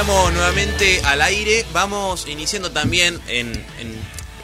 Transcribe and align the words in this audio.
estamos 0.00 0.32
nuevamente 0.32 1.00
al 1.02 1.20
aire. 1.22 1.66
Vamos 1.72 2.28
iniciando 2.28 2.70
también 2.70 3.20
en, 3.26 3.50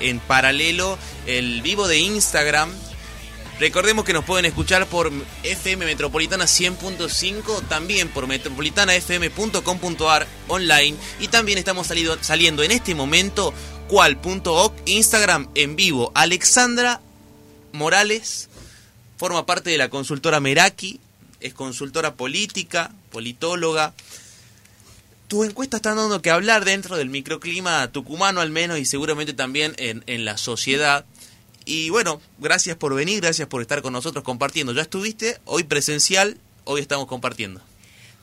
en, 0.01 0.19
paralelo 0.19 0.99
el 1.27 1.63
vivo 1.63 1.87
de 1.87 2.01
Instagram. 2.01 2.73
Recordemos 3.61 4.05
que 4.05 4.13
nos 4.13 4.25
pueden 4.25 4.47
escuchar 4.47 4.89
por 4.89 5.13
FM 5.45 5.85
Metropolitana 5.85 6.47
100.5, 6.47 7.69
también 7.69 8.09
por 8.09 8.27
metropolitanafm.com.ar 8.27 10.27
online 10.49 10.97
y 11.21 11.29
también 11.29 11.59
estamos 11.59 11.87
salido, 11.87 12.19
saliendo 12.21 12.65
en 12.65 12.73
este 12.73 12.97
momento 12.97 13.55
cual.oc 13.87 14.75
Instagram 14.87 15.49
en 15.55 15.77
vivo. 15.77 16.11
Alexandra 16.17 17.01
Morales 17.71 18.49
forma 19.19 19.47
parte 19.47 19.71
de 19.71 19.79
la 19.79 19.89
consultora 19.89 20.41
Meraki, 20.41 20.99
es 21.39 21.55
consultora 21.55 22.15
política, 22.15 22.91
politóloga, 23.13 23.95
tu 25.29 25.45
encuesta 25.45 25.79
está 25.79 25.95
dando 25.95 26.21
que 26.23 26.31
hablar 26.31 26.65
dentro 26.65 26.97
del 26.97 27.09
microclima 27.09 27.91
tucumano 27.91 28.41
al 28.41 28.51
menos 28.51 28.79
y 28.79 28.85
seguramente 28.85 29.33
también 29.33 29.75
en, 29.79 30.05
en 30.07 30.25
la 30.25 30.37
sociedad. 30.37 31.05
Y 31.65 31.91
bueno, 31.91 32.21
gracias 32.39 32.77
por 32.77 32.95
venir, 32.95 33.21
gracias 33.21 33.49
por 33.49 33.63
estar 33.63 33.81
con 33.83 33.93
nosotros 33.93 34.23
compartiendo. 34.23 34.73
Ya 34.73 34.83
estuviste, 34.83 35.39
hoy 35.47 35.65
presencial, 35.65 36.39
hoy 36.65 36.81
estamos 36.81 37.07
compartiendo. 37.07 37.63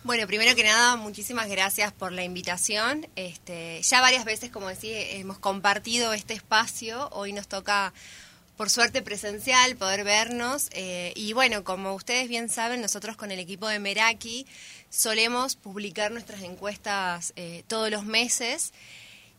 Bueno, 0.03 0.25
primero 0.25 0.55
que 0.55 0.63
nada, 0.63 0.95
muchísimas 0.95 1.47
gracias 1.47 1.93
por 1.93 2.11
la 2.11 2.23
invitación. 2.23 3.07
Este, 3.15 3.81
ya 3.83 4.01
varias 4.01 4.25
veces, 4.25 4.49
como 4.49 4.67
decía, 4.67 4.99
hemos 5.11 5.37
compartido 5.37 6.13
este 6.13 6.33
espacio. 6.33 7.07
Hoy 7.11 7.33
nos 7.33 7.47
toca, 7.47 7.93
por 8.57 8.71
suerte, 8.71 9.03
presencial, 9.03 9.75
poder 9.75 10.03
vernos. 10.03 10.69
Eh, 10.71 11.13
y 11.15 11.33
bueno, 11.33 11.63
como 11.63 11.93
ustedes 11.93 12.27
bien 12.29 12.49
saben, 12.49 12.81
nosotros 12.81 13.15
con 13.15 13.29
el 13.29 13.37
equipo 13.37 13.67
de 13.67 13.77
Meraki 13.77 14.47
solemos 14.91 15.55
publicar 15.55 16.11
nuestras 16.11 16.43
encuestas 16.43 17.33
eh, 17.37 17.63
todos 17.67 17.89
los 17.89 18.05
meses 18.05 18.73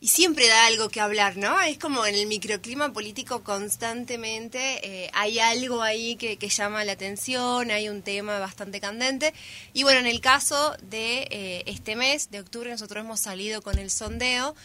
y 0.01 0.07
siempre 0.09 0.47
da 0.47 0.65
algo 0.65 0.89
que 0.89 0.99
hablar, 0.99 1.37
¿no? 1.37 1.61
Es 1.61 1.77
como 1.77 2.05
en 2.05 2.15
el 2.15 2.27
microclima 2.27 2.91
político 2.91 3.41
constantemente 3.43 4.59
eh, 4.83 5.09
hay 5.13 5.39
algo 5.39 5.81
ahí 5.81 6.17
que, 6.17 6.35
llama 6.49 6.83
la 6.83 6.93
atención, 6.93 7.71
hay 7.71 7.87
un 7.87 8.01
tema 8.01 8.39
bastante 8.39 8.81
candente. 8.81 9.33
Y 9.71 9.83
bueno, 9.83 9.99
en 10.01 10.07
el 10.07 10.19
caso 10.19 10.75
de 10.81 11.27
eh, 11.29 11.63
este 11.67 11.95
mes, 11.95 12.31
de 12.31 12.41
octubre, 12.41 12.69
nosotros 12.69 13.05
hemos 13.05 13.21
salido 13.21 13.61
con 13.61 13.77
el 13.79 13.91
sondeo 13.91 14.55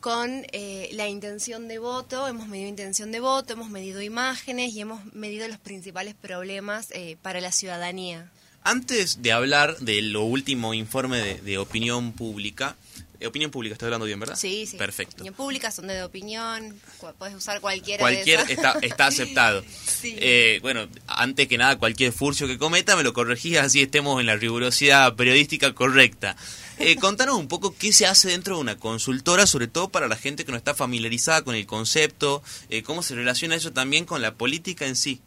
con 0.00 0.46
la 0.52 1.08
intención 1.08 1.66
de 1.66 1.78
voto, 1.78 2.28
hemos 2.28 2.46
medido 2.46 2.68
intención 2.68 3.10
de 3.10 3.20
voto, 3.20 3.54
hemos 3.54 3.70
medido 3.70 4.02
imágenes 4.02 4.74
y 4.74 4.82
hemos 4.82 5.02
medido 5.14 5.48
los 5.48 5.56
principales 5.56 6.14
problemas 6.14 6.90
para 7.22 7.40
la 7.40 7.50
ciudadanía. 7.50 8.30
Antes 8.66 9.20
de 9.22 9.30
hablar 9.30 9.76
de 9.80 10.00
lo 10.00 10.22
último 10.22 10.72
informe 10.72 11.18
de, 11.18 11.58
opinión 11.58 12.12
pública, 12.12 12.76
de 13.20 13.26
opinión 13.26 13.50
pública, 13.50 13.74
estoy 13.74 13.88
hablando 13.88 14.06
bien, 14.06 14.18
¿verdad? 14.18 14.36
Sí, 14.36 14.64
sí. 14.66 14.78
Perfecto. 14.78 15.16
Opinión 15.16 15.34
pública, 15.34 15.70
son 15.70 15.86
de 15.86 16.02
opinión, 16.02 16.74
puedes 17.18 17.36
usar 17.36 17.60
cualquiera 17.60 18.00
Cualquier 18.00 18.46
de 18.46 18.54
está, 18.54 18.78
está 18.80 19.06
aceptado. 19.06 19.62
sí. 20.00 20.16
Eh, 20.18 20.60
bueno, 20.62 20.88
antes 21.06 21.46
que 21.46 21.58
nada, 21.58 21.78
cualquier 21.78 22.10
furcio 22.12 22.46
que 22.46 22.56
cometa 22.56 22.96
me 22.96 23.02
lo 23.02 23.12
corregís 23.12 23.58
así 23.58 23.82
estemos 23.82 24.18
en 24.18 24.24
la 24.24 24.36
rigurosidad 24.36 25.14
periodística 25.14 25.74
correcta. 25.74 26.34
Eh, 26.78 26.96
contanos 26.96 27.36
un 27.36 27.48
poco 27.48 27.76
qué 27.76 27.92
se 27.92 28.06
hace 28.06 28.30
dentro 28.30 28.56
de 28.56 28.62
una 28.62 28.78
consultora, 28.78 29.46
sobre 29.46 29.68
todo 29.68 29.90
para 29.90 30.08
la 30.08 30.16
gente 30.16 30.46
que 30.46 30.52
no 30.52 30.58
está 30.58 30.74
familiarizada 30.74 31.42
con 31.42 31.54
el 31.54 31.66
concepto, 31.66 32.42
eh, 32.70 32.82
cómo 32.82 33.02
se 33.02 33.14
relaciona 33.14 33.56
eso 33.56 33.72
también 33.72 34.06
con 34.06 34.22
la 34.22 34.34
política 34.34 34.86
en 34.86 34.96
sí. 34.96 35.20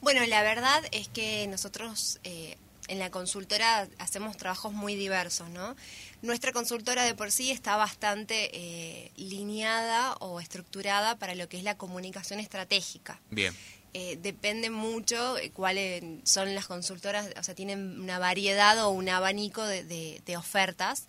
Bueno, 0.00 0.24
la 0.26 0.42
verdad 0.42 0.84
es 0.92 1.08
que 1.08 1.46
nosotros 1.48 2.20
eh, 2.24 2.56
en 2.88 2.98
la 2.98 3.10
consultora 3.10 3.88
hacemos 3.98 4.36
trabajos 4.36 4.72
muy 4.72 4.94
diversos, 4.94 5.48
¿no? 5.50 5.76
Nuestra 6.22 6.52
consultora 6.52 7.04
de 7.04 7.14
por 7.14 7.30
sí 7.30 7.50
está 7.50 7.76
bastante 7.76 8.50
eh, 8.52 9.10
lineada 9.16 10.14
o 10.14 10.40
estructurada 10.40 11.16
para 11.16 11.34
lo 11.34 11.48
que 11.48 11.56
es 11.58 11.64
la 11.64 11.76
comunicación 11.76 12.40
estratégica. 12.40 13.20
Bien. 13.30 13.54
Eh, 13.98 14.18
depende 14.20 14.68
mucho 14.68 15.36
cuáles 15.54 16.04
son 16.24 16.54
las 16.54 16.66
consultoras, 16.66 17.30
o 17.40 17.42
sea, 17.42 17.54
tienen 17.54 17.98
una 17.98 18.18
variedad 18.18 18.78
o 18.84 18.90
un 18.90 19.08
abanico 19.08 19.64
de, 19.64 20.20
de 20.22 20.36
ofertas. 20.36 21.06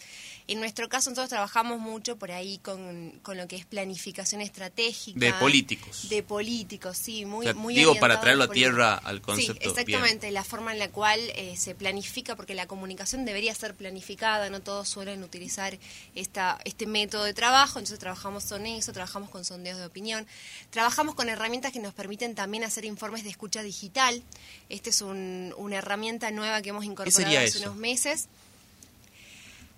En 0.48 0.62
nuestro 0.62 0.88
caso 0.88 1.10
nosotros 1.10 1.30
trabajamos 1.30 1.80
mucho 1.80 2.16
por 2.18 2.32
ahí 2.32 2.58
con, 2.60 3.20
con, 3.22 3.36
lo 3.36 3.50
que 3.50 3.58
es 3.58 3.66
planificación 3.66 4.40
estratégica. 4.40 5.20
De 5.20 5.34
políticos. 5.34 6.08
De 6.08 6.24
políticos, 6.24 6.98
sí, 6.98 7.26
muy, 7.26 7.54
muy 7.54 7.76
Digo, 7.76 7.96
para 7.96 8.22
traerlo 8.22 8.46
a 8.46 8.48
tierra 8.48 8.96
al 8.96 9.22
concepto. 9.22 9.62
Sí, 9.62 9.68
exactamente, 9.68 10.32
la 10.32 10.46
forma 10.46 10.72
en 10.72 10.80
la 10.80 10.90
cual 10.90 11.20
eh, 11.36 11.56
se 11.58 11.76
planifica, 11.76 12.38
porque 12.38 12.56
la 12.56 12.66
comunicación 12.66 13.26
debería 13.26 13.54
ser 13.56 13.76
planificada, 13.76 14.50
no 14.50 14.62
todos 14.62 14.88
suelen 14.88 15.22
utilizar 15.22 15.78
esta, 16.16 16.60
este 16.64 16.88
método 16.88 17.26
de 17.26 17.34
trabajo, 17.34 17.80
entonces 17.80 18.00
trabajamos 18.00 18.46
con 18.46 18.66
eso, 18.66 18.94
trabajamos 18.94 19.30
con 19.30 19.44
sondeos 19.44 19.78
de 19.78 19.86
opinión, 19.86 20.26
trabajamos 20.70 21.14
con 21.14 21.28
herramientas 21.28 21.74
que 21.74 21.80
nos 21.80 21.94
permiten 21.94 22.36
también 22.36 22.64
hacer 22.64 22.77
informes 22.86 23.24
de 23.24 23.30
escucha 23.30 23.64
digital. 23.64 24.22
Esta 24.70 24.90
es 24.90 25.02
un, 25.02 25.54
una 25.58 25.78
herramienta 25.78 26.32
nueva 26.32 26.62
que 26.62 26.70
hemos 26.70 26.86
incorporado 26.86 27.40
hace 27.40 27.60
unos 27.60 27.76
meses 27.76 28.28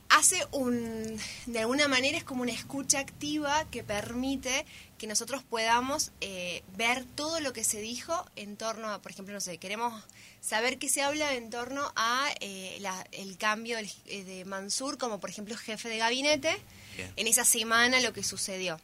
hace 0.09 0.45
un, 0.51 1.19
de 1.45 1.59
alguna 1.59 1.87
manera 1.87 2.17
es 2.17 2.23
como 2.23 2.41
una 2.41 2.51
escucha 2.51 2.99
activa 2.99 3.65
que 3.71 3.83
permite 3.83 4.65
que 4.97 5.07
nosotros 5.07 5.43
podamos 5.43 6.11
eh, 6.19 6.63
ver 6.75 7.05
todo 7.15 7.39
lo 7.39 7.53
que 7.53 7.63
se 7.63 7.79
dijo 7.79 8.25
en 8.35 8.57
torno 8.57 8.89
a, 8.89 9.01
por 9.01 9.11
ejemplo, 9.11 9.33
no 9.33 9.39
sé, 9.39 9.57
queremos 9.59 10.03
saber 10.41 10.77
qué 10.77 10.89
se 10.89 11.03
habla 11.03 11.35
en 11.35 11.49
torno 11.49 11.93
a 11.95 12.27
eh, 12.41 12.81
el 13.11 13.37
cambio 13.37 13.77
eh, 13.77 14.23
de 14.23 14.45
Mansur 14.45 14.97
como, 14.97 15.19
por 15.19 15.29
ejemplo, 15.29 15.55
jefe 15.55 15.87
de 15.87 15.97
gabinete, 15.97 16.57
en 17.15 17.27
esa 17.27 17.45
semana 17.45 18.01
lo 18.01 18.11
que 18.11 18.23
sucedió. 18.23 18.77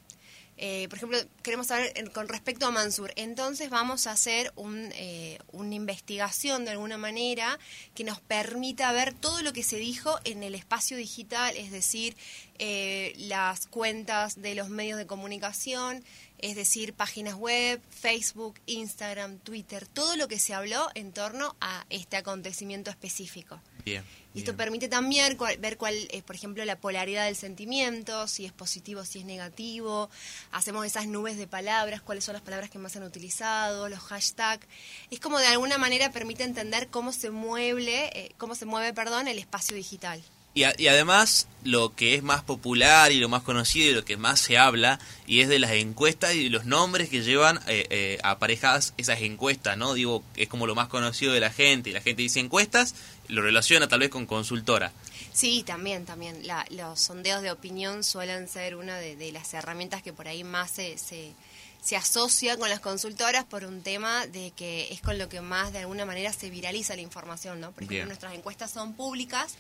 Eh, 0.58 0.88
por 0.90 0.98
ejemplo, 0.98 1.18
queremos 1.44 1.68
saber 1.68 2.12
con 2.12 2.30
respecto 2.30 2.66
a 2.66 2.72
Mansur. 2.72 3.12
Entonces 3.16 3.70
vamos 3.70 4.08
a 4.08 4.12
hacer 4.12 4.54
eh, 4.94 5.38
una 5.52 5.76
investigación 5.76 6.66
de 6.66 6.72
alguna 6.72 6.98
manera 6.98 7.60
que 7.94 8.04
nos 8.04 8.22
permita 8.22 8.92
ver 8.94 9.14
todo 9.14 9.42
lo 9.42 9.52
que 9.52 9.64
se 9.64 9.78
dijo 9.78 10.18
en 10.24 10.44
el 10.44 10.56
espacio 10.56 10.96
digital, 10.96 11.56
es 11.58 11.72
decir, 11.72 12.16
eh, 12.58 13.14
las 13.18 13.68
cuentas 13.68 14.42
de 14.42 14.56
los 14.56 14.70
medios 14.70 14.98
de 14.98 15.06
comunicación, 15.06 16.04
es 16.40 16.56
decir, 16.56 16.94
páginas 16.94 17.36
web, 17.36 17.82
Facebook, 17.90 18.56
Instagram, 18.66 19.40
Twitter, 19.40 19.88
todo 19.88 20.16
lo 20.16 20.28
que 20.28 20.40
se 20.40 20.54
habló 20.54 20.90
en 20.96 21.12
torno 21.12 21.56
a 21.62 21.86
este 21.90 22.18
acontecimiento 22.18 22.90
específico. 22.90 23.62
Bien. 23.84 24.04
Y 24.36 24.40
esto 24.40 24.58
permite 24.58 24.90
también 24.90 25.38
ver 25.60 25.78
cuál 25.78 25.96
es, 26.12 26.22
por 26.24 26.36
ejemplo, 26.36 26.66
la 26.66 26.78
polaridad 26.78 27.24
del 27.26 27.38
sentimiento, 27.38 28.28
si 28.28 28.46
es 28.46 28.52
positivo, 28.52 29.06
si 29.06 29.20
es 29.20 29.26
negativo. 29.26 30.10
Hacemos 30.52 30.86
esas 30.86 31.08
nubes 31.08 31.38
de 31.38 31.48
palabras, 31.48 32.02
cuáles 32.02 32.26
son 32.26 32.34
las 32.34 32.42
palabras 32.42 32.70
que 32.70 32.78
más 32.78 32.98
han 32.98 33.04
utilizado, 33.04 33.88
los 33.88 34.00
hashtags. 34.00 34.68
Es 35.10 35.22
como 35.22 35.40
de 35.40 35.48
alguna 35.48 35.78
manera 35.78 36.12
permite 36.12 36.44
entender 36.44 36.90
cómo 36.90 37.14
se 37.14 37.30
mueve, 37.30 38.10
eh, 38.20 38.32
cómo 38.38 38.56
se 38.56 38.66
mueve, 38.66 38.94
perdón, 38.94 39.30
el 39.30 39.40
espacio 39.40 39.74
digital. 39.74 40.22
Y, 40.56 40.64
y, 40.82 40.88
además 40.88 41.48
lo 41.66 41.94
que 41.96 42.16
es 42.16 42.24
más 42.24 42.44
popular 42.44 43.12
y 43.12 43.20
lo 43.20 43.28
más 43.28 43.44
conocido 43.44 43.92
y 43.92 43.94
lo 43.94 44.06
que 44.06 44.18
más 44.18 44.40
se 44.40 44.58
habla 44.58 45.00
y 45.28 45.42
es 45.42 45.50
de 45.50 45.60
las 45.60 45.72
encuestas 45.72 46.34
y 46.36 46.46
de 46.46 46.50
los 46.50 46.66
nombres 46.66 47.10
que 47.10 47.24
llevan 47.24 47.60
eh, 47.68 47.88
eh, 47.90 48.20
aparejadas 48.24 48.94
esas 48.98 49.22
encuestas, 49.22 49.78
¿no? 49.78 49.94
Digo, 49.94 50.24
es 50.36 50.48
como 50.48 50.68
lo 50.68 50.76
más 50.76 50.88
conocido 50.88 51.34
de 51.34 51.40
la 51.40 51.52
gente 51.52 51.90
y 51.90 51.94
la 51.94 52.02
gente 52.02 52.22
dice 52.22 52.40
encuestas, 52.40 52.96
lo 53.28 53.42
relaciona 53.42 53.88
tal 53.88 54.00
vez 54.00 54.10
con 54.10 54.26
consultora. 54.28 54.94
Sí, 55.34 55.64
también, 55.64 56.06
también. 56.06 56.42
los 56.70 57.02
sondeos 57.02 57.42
de 57.42 57.52
opinión 57.52 58.04
suelen 58.04 58.48
ser 58.48 58.76
una 58.76 58.98
de, 58.98 59.32
las 59.32 59.54
herramientas 59.54 60.02
que 60.02 60.14
por 60.14 60.28
ahí 60.28 60.44
más 60.44 60.72
se, 60.72 60.98
se, 60.98 61.34
se 61.82 61.98
asocia 61.98 62.58
con 62.58 62.70
las 62.70 62.80
consultoras 62.80 63.44
por 63.44 63.66
un 63.66 63.82
tema 63.82 64.28
de 64.28 64.52
que 64.56 64.94
es 64.94 65.02
con 65.02 65.18
lo 65.18 65.28
que 65.28 65.42
más 65.42 65.74
de 65.74 65.80
alguna 65.80 66.06
manera 66.06 66.32
se 66.32 66.50
viraliza 66.50 66.96
la 66.96 67.02
información, 67.02 67.60
¿no? 67.60 67.72
Por 67.72 67.84
ejemplo, 67.84 68.06
nuestras 68.06 68.34
encuestas 68.34 68.72
son 68.72 68.94
públicas 68.94 69.56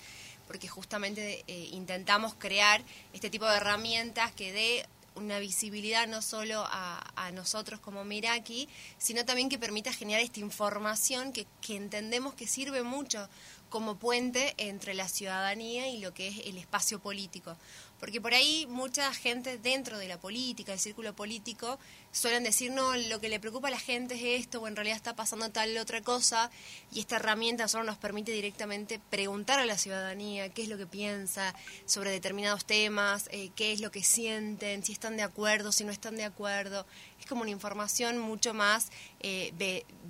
porque 0.48 0.68
justamente 0.68 1.44
eh, 1.48 1.70
intentamos 1.72 2.34
crear 2.36 2.84
este 3.14 3.30
tipo 3.30 3.46
de 3.46 3.58
herramientas 3.58 4.32
que 4.32 4.52
dé 4.52 4.86
una 5.16 5.40
visibilidad 5.40 6.08
no 6.08 6.22
solo 6.22 6.66
a, 6.68 7.02
nosotros 7.34 7.80
como 7.80 8.06
Miraki, 8.06 8.70
sino 8.98 9.26
también 9.26 9.50
que 9.50 9.58
permita 9.58 9.92
generar 9.92 10.22
esta 10.22 10.40
información 10.40 11.34
que, 11.34 11.48
que 11.62 11.76
entendemos 11.76 12.34
que 12.34 12.48
sirve 12.48 12.84
mucho 12.84 13.28
como 13.70 13.96
puente 13.96 14.54
entre 14.58 14.94
la 14.94 15.08
ciudadanía 15.08 15.90
y 15.90 16.00
lo 16.00 16.14
que 16.14 16.28
es 16.28 16.40
el 16.46 16.58
espacio 16.58 17.00
político. 17.00 17.58
Porque 18.00 18.20
por 18.20 18.34
ahí 18.34 18.68
mucha 18.68 19.14
gente 19.14 19.58
dentro 19.58 19.98
de 19.98 20.08
la 20.08 20.20
política, 20.20 20.74
el 20.74 20.80
círculo 20.80 21.16
político, 21.16 21.80
suelen 22.12 22.44
decir, 22.44 22.72
no, 22.72 22.96
lo 22.96 23.20
que 23.20 23.30
le 23.30 23.40
preocupa 23.40 23.70
a 23.70 23.72
la 23.72 23.80
gente 23.80 24.16
es 24.16 24.42
esto, 24.46 24.62
o 24.62 24.68
en 24.68 24.76
realidad 24.76 24.98
está 24.98 25.16
pasando 25.16 25.50
tal 25.50 25.78
otra 25.78 26.02
cosa, 26.02 26.52
y 26.92 27.00
esta 27.00 27.18
herramienta 27.18 27.68
solo 27.68 27.84
nos 27.84 27.98
permite 27.98 28.32
directamente 28.32 29.00
preguntar 29.10 29.60
a 29.60 29.66
la 29.66 29.78
ciudadanía 29.78 30.50
qué 30.50 30.64
es 30.64 30.70
lo 30.70 30.78
que 30.78 30.88
piensa 30.88 31.56
sobre 31.86 32.12
determinados 32.12 32.66
temas, 32.66 33.28
eh, 33.32 33.52
qué 33.56 33.72
es 33.72 33.80
lo 33.80 33.92
que 33.92 34.04
sienten, 34.04 34.84
si 34.84 34.92
están 34.92 35.18
de 35.18 35.24
acuerdo, 35.24 35.72
si 35.72 35.84
no 35.84 35.92
están 35.92 36.16
de 36.16 36.26
acuerdo. 36.26 36.86
Es 37.25 37.30
como 37.30 37.42
una 37.42 37.50
información 37.50 38.19
mucho 38.19 38.54
más 38.54 38.89
eh, 39.19 39.51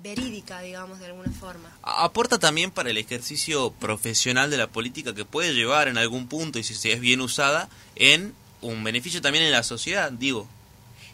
verídica, 0.02 0.60
digamos, 0.60 0.98
de 0.98 1.06
alguna 1.06 1.32
forma. 1.32 1.74
Aporta 1.80 2.38
también 2.38 2.70
para 2.70 2.90
el 2.90 2.98
ejercicio 2.98 3.70
profesional 3.70 4.50
de 4.50 4.58
la 4.58 4.66
política 4.66 5.14
que 5.14 5.24
puede 5.24 5.54
llevar 5.54 5.88
en 5.88 5.96
algún 5.96 6.28
punto, 6.28 6.58
y 6.58 6.62
si 6.62 6.90
es 6.90 7.00
bien 7.00 7.22
usada, 7.22 7.70
en 7.94 8.34
un 8.60 8.84
beneficio 8.84 9.22
también 9.22 9.44
en 9.44 9.52
la 9.52 9.62
sociedad, 9.62 10.12
digo. 10.12 10.46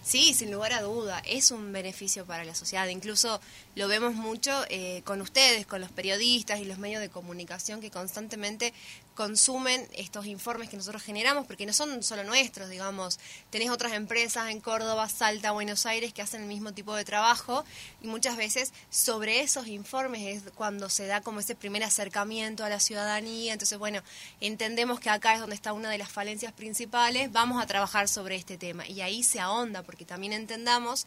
Sí, 0.03 0.35
sin 0.35 0.51
lugar 0.51 0.73
a 0.73 0.83
duda, 0.83 1.23
es 1.25 1.53
un 1.53 1.73
beneficio 1.73 2.27
para 2.27 2.45
la 2.45 2.57
sociedad. 2.57 2.89
Incluso 2.89 3.41
lo 3.77 3.87
vemos 3.87 4.15
mucho 4.15 4.51
eh, 4.69 5.03
con 5.05 5.21
ustedes, 5.21 5.65
con 5.65 5.81
los 5.81 5.93
periodistas 5.93 6.59
y 6.59 6.65
los 6.65 6.79
medios 6.79 7.01
de 7.01 7.11
comunicación 7.11 7.81
que 7.81 7.93
constantemente 7.93 8.75
consumen 9.15 9.87
estos 9.93 10.27
informes 10.27 10.69
que 10.69 10.77
nosotros 10.77 11.03
generamos, 11.03 11.47
porque 11.47 11.67
no 11.67 11.73
son 11.73 12.03
solo 12.03 12.25
nuestros, 12.25 12.69
digamos, 12.69 13.19
tenés 13.51 13.71
otras 13.71 13.93
empresas 13.93 14.51
en 14.51 14.61
Córdoba, 14.61 15.09
Salta, 15.09 15.53
Buenos 15.53 15.87
Aires 15.87 16.13
que 16.13 16.23
hacen 16.23 16.43
el 16.43 16.49
mismo 16.49 16.73
tipo 16.73 16.95
de 16.95 17.05
trabajo 17.05 17.65
y 18.03 18.07
muchas 18.07 18.37
veces 18.37 18.73
sobre 18.91 19.41
esos 19.41 19.67
informes 19.67 20.23
es 20.23 20.53
cuando 20.55 20.89
se 20.89 21.07
da 21.07 21.21
como 21.21 21.41
ese 21.41 21.55
primer 21.55 21.85
acercamiento 21.85 22.65
a 22.65 22.69
la 22.69 22.81
ciudadanía, 22.81 23.53
entonces 23.53 23.79
bueno, 23.79 24.03
entendemos 24.41 25.01
que 25.01 25.11
acá 25.11 25.35
es 25.35 25.41
donde 25.41 25.57
está 25.57 25.73
una 25.73 25.91
de 25.91 25.99
las 25.99 26.11
falencias 26.11 26.53
principales, 26.53 27.31
vamos 27.33 27.63
a 27.63 27.67
trabajar 27.67 28.09
sobre 28.09 28.37
este 28.37 28.57
tema 28.59 28.87
y 28.87 29.01
ahí 29.01 29.23
se 29.23 29.41
ahonda, 29.41 29.83
porque 29.83 30.05
también 30.05 30.33
entendamos 30.33 31.07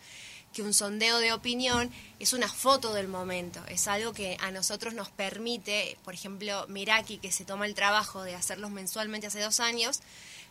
que 0.56 0.63
un 0.63 0.74
sondeo 0.74 1.19
de 1.19 1.34
opinión 1.34 1.92
es 2.18 2.31
una 2.31 2.48
foto 2.48 2.94
del 2.94 3.10
momento, 3.10 3.60
es 3.68 3.90
algo 3.90 4.13
que 4.13 4.38
a 4.40 4.52
nosotros 4.52 4.94
nos 4.94 5.10
permite, 5.10 5.98
por 6.06 6.13
ejemplo, 6.13 6.66
Miraki, 6.69 7.18
que 7.18 7.34
se 7.34 7.44
toma 7.44 7.66
el 7.66 7.75
trabajo 7.75 8.24
de 8.24 8.36
hacerlos 8.36 8.72
mensualmente 8.72 9.28
hace 9.28 9.42
dos 9.42 9.60
años, 9.60 10.00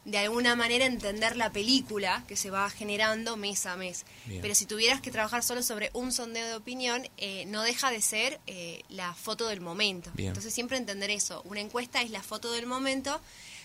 de 0.05 0.19
alguna 0.19 0.57
manera 0.57 0.85
entender 0.85 1.37
la 1.37 1.51
película 1.51 2.23
que 2.29 2.37
se 2.37 2.51
va 2.51 2.69
generando 2.69 3.39
mes 3.39 3.65
a 3.65 3.77
mes. 3.77 4.05
Pero 4.43 4.55
si 4.55 4.67
tuvieras 4.67 5.01
que 5.01 5.11
trabajar 5.11 5.43
solo 5.43 5.63
sobre 5.63 5.89
un 5.95 6.13
sondeo 6.13 6.47
de 6.47 6.55
opinión, 6.55 7.09
eh, 7.17 7.47
no 7.47 7.63
deja 7.63 7.91
de 7.91 8.03
ser 8.03 8.39
eh, 8.47 8.83
la 8.91 9.15
foto 9.15 9.49
del 9.49 9.63
momento. 9.63 10.11
Entonces 10.19 10.53
siempre 10.53 10.77
entender 10.77 11.11
eso, 11.11 11.41
una 11.47 11.61
encuesta 11.61 12.03
es 12.03 12.11
la 12.11 12.23
foto 12.23 12.53
del 12.53 12.67
momento 12.67 13.19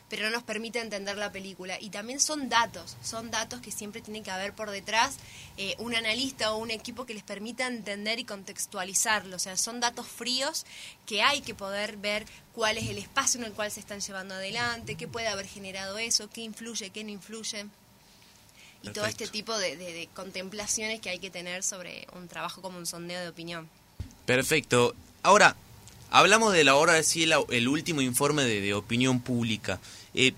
pero 0.09 0.23
no 0.25 0.31
nos 0.31 0.43
permite 0.43 0.79
entender 0.79 1.17
la 1.17 1.31
película. 1.31 1.79
Y 1.79 1.89
también 1.89 2.19
son 2.19 2.49
datos, 2.49 2.97
son 3.03 3.31
datos 3.31 3.61
que 3.61 3.71
siempre 3.71 4.01
tienen 4.01 4.23
que 4.23 4.31
haber 4.31 4.53
por 4.53 4.71
detrás 4.71 5.17
eh, 5.57 5.75
un 5.77 5.95
analista 5.95 6.51
o 6.53 6.57
un 6.57 6.71
equipo 6.71 7.05
que 7.05 7.13
les 7.13 7.23
permita 7.23 7.67
entender 7.67 8.19
y 8.19 8.25
contextualizarlo. 8.25 9.35
O 9.35 9.39
sea, 9.39 9.55
son 9.55 9.79
datos 9.79 10.07
fríos 10.07 10.65
que 11.05 11.21
hay 11.21 11.41
que 11.41 11.53
poder 11.53 11.97
ver 11.97 12.25
cuál 12.53 12.77
es 12.77 12.89
el 12.89 12.97
espacio 12.97 13.39
en 13.39 13.45
el 13.45 13.53
cual 13.53 13.71
se 13.71 13.79
están 13.79 14.01
llevando 14.01 14.35
adelante, 14.35 14.95
qué 14.95 15.07
puede 15.07 15.27
haber 15.27 15.47
generado 15.47 15.97
eso, 15.97 16.29
qué 16.29 16.41
influye, 16.41 16.89
qué 16.89 17.03
no 17.03 17.11
influye. 17.11 17.65
Y 18.81 18.89
todo 18.89 19.05
este 19.05 19.27
tipo 19.27 19.57
de, 19.57 20.07
contemplaciones 20.13 21.01
que 21.01 21.09
hay 21.09 21.19
que 21.19 21.29
tener 21.29 21.63
sobre 21.63 22.07
un 22.15 22.27
trabajo 22.27 22.61
como 22.61 22.77
un 22.77 22.85
sondeo 22.85 23.19
de 23.21 23.27
opinión. 23.27 23.69
Perfecto. 24.25 24.95
Ahora, 25.21 25.55
hablamos 26.11 26.53
de 26.53 26.63
la 26.63 26.75
hora 26.75 26.93
de 26.93 27.03
sí, 27.03 27.29
el, 27.49 27.67
último 27.67 28.01
informe 28.01 28.43
de 28.43 28.73
opinión 28.73 29.19
pública. 29.19 29.81
Eh, 30.13 30.33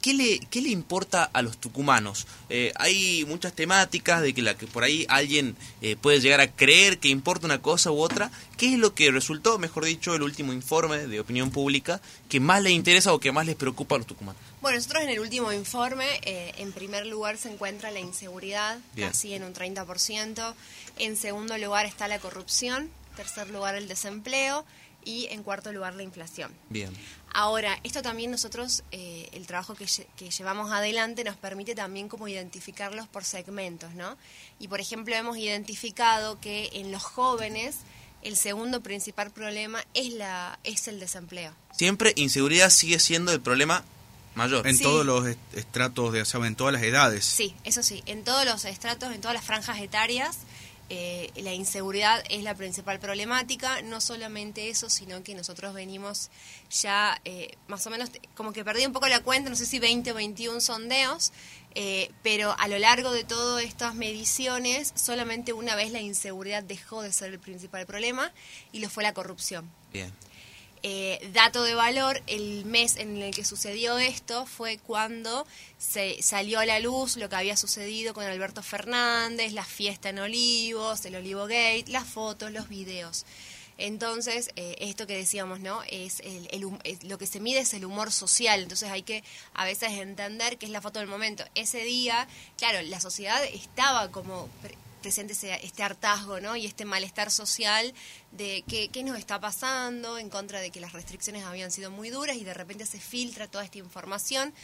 ¿qué, 0.00 0.14
le, 0.14 0.38
¿Qué 0.50 0.60
le 0.60 0.70
importa 0.70 1.24
a 1.24 1.42
los 1.42 1.58
tucumanos? 1.58 2.26
Eh, 2.48 2.72
hay 2.76 3.24
muchas 3.26 3.52
temáticas 3.52 4.22
de 4.22 4.34
que, 4.34 4.42
la, 4.42 4.56
que 4.56 4.66
por 4.66 4.84
ahí 4.84 5.06
alguien 5.08 5.56
eh, 5.80 5.96
puede 5.96 6.20
llegar 6.20 6.40
a 6.40 6.50
creer 6.50 6.98
que 6.98 7.08
importa 7.08 7.46
una 7.46 7.60
cosa 7.60 7.90
u 7.90 7.98
otra. 7.98 8.30
¿Qué 8.56 8.74
es 8.74 8.78
lo 8.78 8.94
que 8.94 9.10
resultó, 9.10 9.58
mejor 9.58 9.84
dicho, 9.84 10.14
el 10.14 10.22
último 10.22 10.52
informe 10.52 11.06
de 11.06 11.20
opinión 11.20 11.50
pública 11.50 12.00
que 12.28 12.40
más 12.40 12.62
le 12.62 12.70
interesa 12.70 13.12
o 13.12 13.20
que 13.20 13.32
más 13.32 13.46
les 13.46 13.56
preocupa 13.56 13.96
a 13.96 13.98
los 13.98 14.06
tucumanos? 14.06 14.40
Bueno, 14.60 14.76
nosotros 14.76 15.02
en 15.02 15.08
el 15.08 15.20
último 15.20 15.52
informe, 15.52 16.06
en 16.22 16.72
primer 16.72 17.06
lugar 17.06 17.36
se 17.36 17.50
encuentra 17.52 17.90
la 17.90 17.98
inseguridad, 17.98 18.78
casi 18.96 19.34
en 19.34 19.42
un 19.42 19.52
30%. 19.52 20.54
En 20.98 21.16
segundo 21.16 21.58
lugar 21.58 21.86
está 21.86 22.06
la 22.06 22.20
corrupción. 22.20 22.88
Tercer 23.16 23.50
lugar 23.50 23.74
el 23.74 23.88
desempleo 23.88 24.64
y 25.04 25.26
en 25.30 25.42
cuarto 25.42 25.72
lugar 25.72 25.94
la 25.94 26.02
inflación. 26.02 26.52
Bien. 26.70 26.90
Ahora, 27.34 27.78
esto 27.82 28.02
también 28.02 28.30
nosotros, 28.30 28.84
eh, 28.92 29.28
el 29.32 29.46
trabajo 29.46 29.74
que, 29.74 29.86
que, 30.16 30.30
llevamos 30.30 30.70
adelante 30.70 31.24
nos 31.24 31.36
permite 31.36 31.74
también 31.74 32.08
como 32.08 32.28
identificarlos 32.28 33.08
por 33.08 33.24
segmentos, 33.24 33.94
¿no? 33.94 34.18
Y 34.58 34.68
por 34.68 34.80
ejemplo 34.80 35.14
hemos 35.14 35.38
identificado 35.38 36.38
que 36.40 36.68
en 36.74 36.92
los 36.92 37.02
jóvenes 37.02 37.76
el 38.22 38.36
segundo 38.36 38.82
principal 38.82 39.30
problema 39.30 39.84
es, 39.94 40.12
la, 40.12 40.58
es 40.64 40.88
el 40.88 41.00
desempleo. 41.00 41.54
Siempre 41.72 42.12
inseguridad 42.16 42.70
sigue 42.70 42.98
siendo 42.98 43.32
el 43.32 43.40
problema 43.40 43.84
mayor. 44.34 44.66
En 44.66 44.78
todos 44.78 45.04
los 45.04 45.26
estratos, 45.54 46.12
de, 46.12 46.22
o 46.22 46.44
en 46.44 46.54
todas 46.54 46.72
las 46.72 46.82
edades. 46.82 47.24
Sí, 47.24 47.54
eso 47.64 47.82
sí, 47.82 48.02
en 48.06 48.24
todos 48.24 48.44
los 48.44 48.64
estratos, 48.64 49.12
en 49.12 49.20
todas 49.20 49.34
las 49.34 49.44
franjas 49.44 49.80
etarias 49.80 50.38
eh, 50.88 51.30
la 51.36 51.54
inseguridad 51.54 52.22
es 52.28 52.42
la 52.42 52.54
principal 52.54 52.98
problemática, 52.98 53.80
no 53.82 54.00
solamente 54.00 54.68
eso, 54.68 54.90
sino 54.90 55.22
que 55.22 55.34
nosotros 55.34 55.72
venimos 55.72 56.30
ya 56.70 57.20
eh, 57.24 57.56
más 57.66 57.86
o 57.86 57.90
menos, 57.90 58.10
como 58.34 58.52
que 58.52 58.64
perdí 58.64 58.84
un 58.84 58.92
poco 58.92 59.08
la 59.08 59.20
cuenta, 59.20 59.48
no 59.48 59.56
sé 59.56 59.64
si 59.64 59.78
20 59.78 60.12
o 60.12 60.14
21 60.14 60.60
sondeos, 60.60 61.32
eh, 61.74 62.10
pero 62.22 62.54
a 62.58 62.68
lo 62.68 62.78
largo 62.78 63.12
de 63.12 63.24
todas 63.24 63.64
estas 63.64 63.94
mediciones, 63.94 64.92
solamente 64.94 65.52
una 65.52 65.74
vez 65.74 65.92
la 65.92 66.00
inseguridad 66.00 66.62
dejó 66.62 67.02
de 67.02 67.12
ser 67.12 67.32
el 67.32 67.38
principal 67.38 67.86
problema 67.86 68.30
y 68.72 68.80
lo 68.80 68.90
fue 68.90 69.02
la 69.02 69.14
corrupción. 69.14 69.70
Bien. 69.92 70.12
Eh, 70.84 71.30
dato 71.32 71.62
de 71.62 71.74
valor, 71.74 72.20
el 72.26 72.64
mes 72.64 72.96
en 72.96 73.16
el 73.16 73.32
que 73.32 73.44
sucedió 73.44 73.98
esto 73.98 74.46
fue 74.46 74.78
cuando 74.78 75.46
se 75.78 76.20
salió 76.22 76.58
a 76.58 76.66
la 76.66 76.80
luz 76.80 77.16
lo 77.16 77.28
que 77.28 77.36
había 77.36 77.56
sucedido 77.56 78.14
con 78.14 78.24
Alberto 78.24 78.64
Fernández, 78.64 79.52
la 79.52 79.64
fiesta 79.64 80.08
en 80.08 80.18
Olivos, 80.18 81.04
el 81.04 81.14
Olivo 81.14 81.42
Gate, 81.42 81.84
las 81.86 82.08
fotos, 82.08 82.50
los 82.50 82.68
videos. 82.68 83.24
Entonces, 83.78 84.50
eh, 84.56 84.76
esto 84.80 85.06
que 85.06 85.16
decíamos, 85.16 85.60
¿no? 85.60 85.82
Es, 85.88 86.20
el, 86.20 86.48
lo 87.02 87.18
que 87.18 87.26
se 87.26 87.40
mide 87.40 87.60
es 87.60 87.74
el 87.74 87.84
humor 87.84 88.12
social. 88.12 88.62
Entonces 88.62 88.90
hay 88.90 89.02
que 89.02 89.24
a 89.54 89.64
veces 89.64 89.92
entender 89.92 90.58
que 90.58 90.66
es 90.66 90.72
la 90.72 90.80
foto 90.80 90.98
del 90.98 91.08
momento. 91.08 91.44
Ese 91.54 91.82
día, 91.84 92.28
claro, 92.58 92.82
la 92.82 93.00
sociedad 93.00 93.42
estaba 93.44 94.10
como 94.10 94.48
presente 95.02 95.34
este 95.34 95.82
hartazgo 95.82 96.40
¿no? 96.40 96.56
y 96.56 96.64
este 96.64 96.84
malestar 96.84 97.30
social 97.30 97.92
de 98.30 98.64
qué, 98.66 99.02
nos 99.02 99.18
está 99.18 99.40
pasando 99.40 100.18
en 100.18 100.30
contra 100.30 100.60
de 100.60 100.70
que 100.70 100.80
las 100.80 100.92
restricciones 100.92 101.44
habían 101.44 101.70
sido 101.70 101.90
muy 101.90 102.10
duras 102.10 102.36
y 102.36 102.44
de 102.44 102.54
repente 102.54 102.86
se 102.86 103.00
filtra 103.00 103.48
toda 103.48 103.64
esta 103.64 103.78
información 103.78 104.54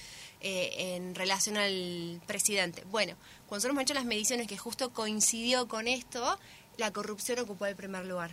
eh, 0.41 0.95
en 0.97 1.15
relación 1.15 1.57
al 1.57 2.23
presidente. 2.27 2.85
Bueno, 2.91 3.17
cuando 3.49 3.57
nosotros 3.57 3.73
hemos 3.73 3.83
hecho 3.83 3.95
las 3.95 4.05
mediciones 4.05 4.47
que 4.47 4.57
justo 4.57 4.91
coincidió 4.91 5.69
con 5.69 5.89
esto, 5.89 6.39
la 6.79 6.93
corrupción 6.93 7.41
ocupó 7.41 7.67
el 7.67 7.77
primer 7.77 8.07
lugar. 8.07 8.31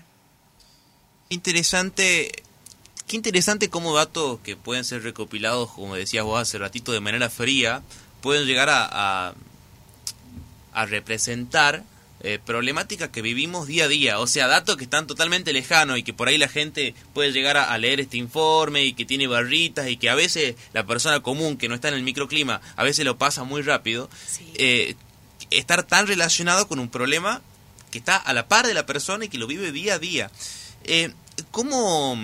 Interesante 1.30 2.32
Qué 3.08 3.18
interesante 3.18 3.70
cómo 3.70 3.94
datos 3.94 4.40
que 4.40 4.56
pueden 4.56 4.84
ser 4.84 5.04
recopilados, 5.04 5.70
como 5.72 5.96
decías 5.96 6.26
vos 6.26 6.42
hace 6.42 6.58
ratito, 6.58 6.92
de 6.92 7.02
manera 7.02 7.30
fría, 7.30 7.84
pueden 8.22 8.48
llegar 8.48 8.68
a, 8.72 9.36
a 10.76 10.86
representar 10.86 11.84
eh, 12.22 12.40
problemáticas 12.44 13.10
que 13.10 13.22
vivimos 13.22 13.68
día 13.68 13.86
a 13.86 13.88
día, 13.88 14.20
o 14.20 14.28
sea, 14.28 14.48
datos 14.48 14.78
que 14.78 14.86
están 14.86 15.06
totalmente 15.06 15.54
lejanos 15.54 15.98
y 15.98 16.04
que 16.04 16.14
por 16.14 16.28
ahí 16.28 16.38
la 16.38 16.48
gente 16.48 16.96
puede 17.14 17.32
llegar 17.32 17.58
a, 17.58 17.78
leer 17.78 18.00
este 18.00 18.18
informe 18.18 18.86
y 18.86 18.94
que 18.94 19.06
tiene 19.06 19.28
barritas 19.28 19.90
y 19.90 19.98
que 19.98 20.10
a 20.10 20.16
veces 20.16 20.56
la 20.74 20.86
persona 20.86 21.20
común 21.20 21.58
que 21.58 21.68
no 21.68 21.76
está 21.76 21.90
en 21.90 21.96
el 21.96 22.04
microclima 22.04 22.62
a 22.78 22.84
veces 22.84 23.06
lo 23.06 23.18
pasa 23.18 23.44
muy 23.44 23.62
rápido, 23.62 24.10
eh, 24.56 24.96
estar 25.52 25.84
tan 25.84 26.08
relacionado 26.08 26.68
con 26.68 26.80
un 26.80 26.90
problema 26.90 27.42
que 27.92 28.00
está 28.00 28.16
a 28.16 28.34
la 28.34 28.48
par 28.48 28.66
de 28.66 28.74
la 28.74 28.86
persona 28.86 29.26
y 29.26 29.30
que 29.30 29.38
lo 29.38 29.48
vive 29.48 29.72
día 29.72 29.96
a 29.96 30.00
día. 30.00 30.32
Eh, 30.86 31.12
¿Cómo 31.52 32.18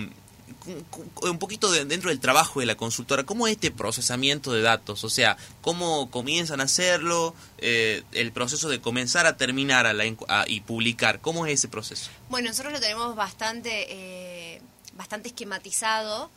un 0.66 1.38
poquito 1.38 1.70
dentro 1.70 2.10
del 2.10 2.20
trabajo 2.20 2.60
de 2.60 2.66
la 2.66 2.76
consultora, 2.76 3.24
¿cómo 3.24 3.46
es 3.46 3.54
este 3.54 3.70
procesamiento 3.70 4.52
de 4.52 4.62
datos? 4.62 5.04
O 5.04 5.10
sea, 5.10 5.36
¿cómo 5.60 6.10
comienzan 6.10 6.60
a 6.60 6.64
hacerlo? 6.64 7.34
Eh, 7.58 8.02
el 8.12 8.32
proceso 8.32 8.68
de 8.68 8.80
comenzar 8.80 9.26
a 9.26 9.36
terminar 9.36 9.86
a 9.86 10.44
y 10.46 10.60
publicar, 10.60 11.20
¿cómo 11.20 11.46
es 11.46 11.54
ese 11.54 11.68
proceso? 11.68 12.10
Bueno, 12.28 12.48
nosotros 12.48 12.72
lo 12.72 12.80
tenemos 12.80 13.16
bastante, 13.16 13.86
eh, 13.88 14.62
bastante 14.94 15.28
esquematizado. 15.28 16.30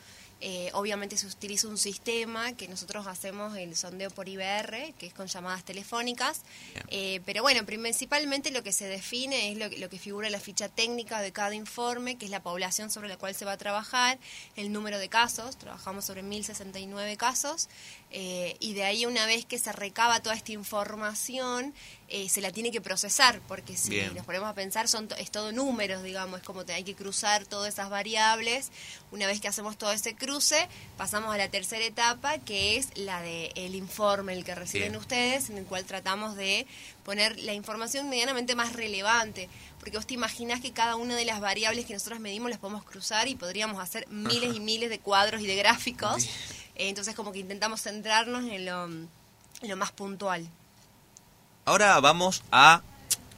Eh, 0.48 0.70
obviamente 0.74 1.18
se 1.18 1.26
utiliza 1.26 1.68
un 1.68 1.80
sistema 1.80 2.54
que 2.54 2.68
nosotros 2.68 3.08
hacemos 3.08 3.58
el 3.58 3.76
sondeo 3.76 4.12
por 4.12 4.30
IBR, 4.30 4.94
que 4.94 5.08
es 5.08 5.14
con 5.16 5.26
llamadas 5.26 5.66
telefónicas. 5.66 6.44
Eh, 6.90 7.20
pero 7.26 7.42
bueno, 7.42 7.66
principalmente 7.66 8.52
lo 8.52 8.62
que 8.62 8.72
se 8.72 8.86
define 8.86 9.52
es 9.52 9.58
lo, 9.58 9.68
lo, 9.76 9.90
que 9.90 9.98
figura 9.98 10.28
en 10.28 10.34
la 10.34 10.40
ficha 10.40 10.70
técnica 10.70 11.20
de 11.22 11.32
cada 11.32 11.56
informe, 11.56 12.20
que 12.20 12.26
es 12.26 12.32
la 12.32 12.44
población 12.44 12.92
sobre 12.92 13.10
la 13.10 13.18
cual 13.18 13.34
se 13.34 13.44
va 13.44 13.54
a 13.54 13.58
trabajar, 13.58 14.20
el 14.56 14.72
número 14.72 15.00
de 15.00 15.10
casos, 15.10 15.58
trabajamos 15.58 16.06
sobre 16.06 16.22
1.069 16.22 17.18
casos, 17.18 17.68
eh, 18.12 18.56
y 18.60 18.74
de 18.74 18.84
ahí 18.84 19.06
una 19.06 19.26
vez 19.26 19.46
que 19.46 19.60
se 19.60 19.72
recaba 19.72 20.22
toda 20.22 20.36
esta 20.36 20.52
información, 20.54 21.74
eh, 22.08 22.30
se 22.30 22.40
la 22.40 22.52
tiene 22.52 22.72
que 22.72 22.80
procesar, 22.82 23.42
porque 23.48 23.76
si 23.76 24.00
nos 24.14 24.26
ponemos 24.26 24.48
a 24.48 24.54
pensar, 24.54 24.88
son 24.88 25.10
es 25.18 25.32
todo 25.32 25.52
números, 25.52 26.04
digamos, 26.04 26.40
es 26.40 26.46
como 26.46 26.64
hay 26.68 26.84
que 26.84 26.96
cruzar 26.96 27.46
todas 27.46 27.74
esas 27.74 27.90
variables. 27.90 28.72
Una 29.12 29.28
vez 29.28 29.42
que 29.42 29.48
hacemos 29.48 29.78
todo 29.78 29.92
ese 29.92 30.16
cruce, 30.16 30.70
pasamos 30.98 31.34
a 31.34 31.38
la 31.38 31.50
tercera 31.50 31.84
etapa, 31.84 32.38
que 32.38 32.78
es 32.78 32.96
la 32.96 33.22
del 33.22 33.52
el 33.56 33.76
informe, 33.76 34.34
el 34.34 34.46
que 34.46 34.56
reciben 34.56 34.96
ustedes, 34.96 35.50
en 35.50 35.58
el 35.58 35.66
cual 35.66 35.84
tratamos 35.86 36.36
de 36.36 36.68
poner 37.04 37.40
la 37.40 37.54
información 37.54 38.08
medianamente 38.08 38.56
más 38.56 38.74
relevante, 38.74 39.50
porque 39.80 39.98
vos 39.98 40.08
te 40.08 40.14
imaginás 40.14 40.62
que 40.62 40.72
cada 40.72 40.96
una 40.96 41.16
de 41.16 41.26
las 41.26 41.40
variables 41.40 41.86
que 41.86 41.94
nosotros 41.94 42.20
medimos 42.20 42.50
las 42.50 42.60
podemos 42.60 42.84
cruzar 42.84 43.28
y 43.28 43.36
podríamos 43.36 43.82
hacer 43.82 44.08
miles 44.10 44.56
y 44.56 44.60
miles 44.60 44.90
de 44.90 45.00
cuadros 45.00 45.42
y 45.42 45.48
de 45.48 45.56
gráficos. 45.56 46.30
Entonces 46.76 47.16
como 47.16 47.32
que 47.32 47.40
intentamos 47.40 47.82
centrarnos 47.82 48.44
en 48.46 48.66
lo, 48.66 49.78
más 49.78 49.92
puntual. 49.92 50.48
Ahora 51.66 52.00
vamos 52.00 52.44
a 52.52 52.82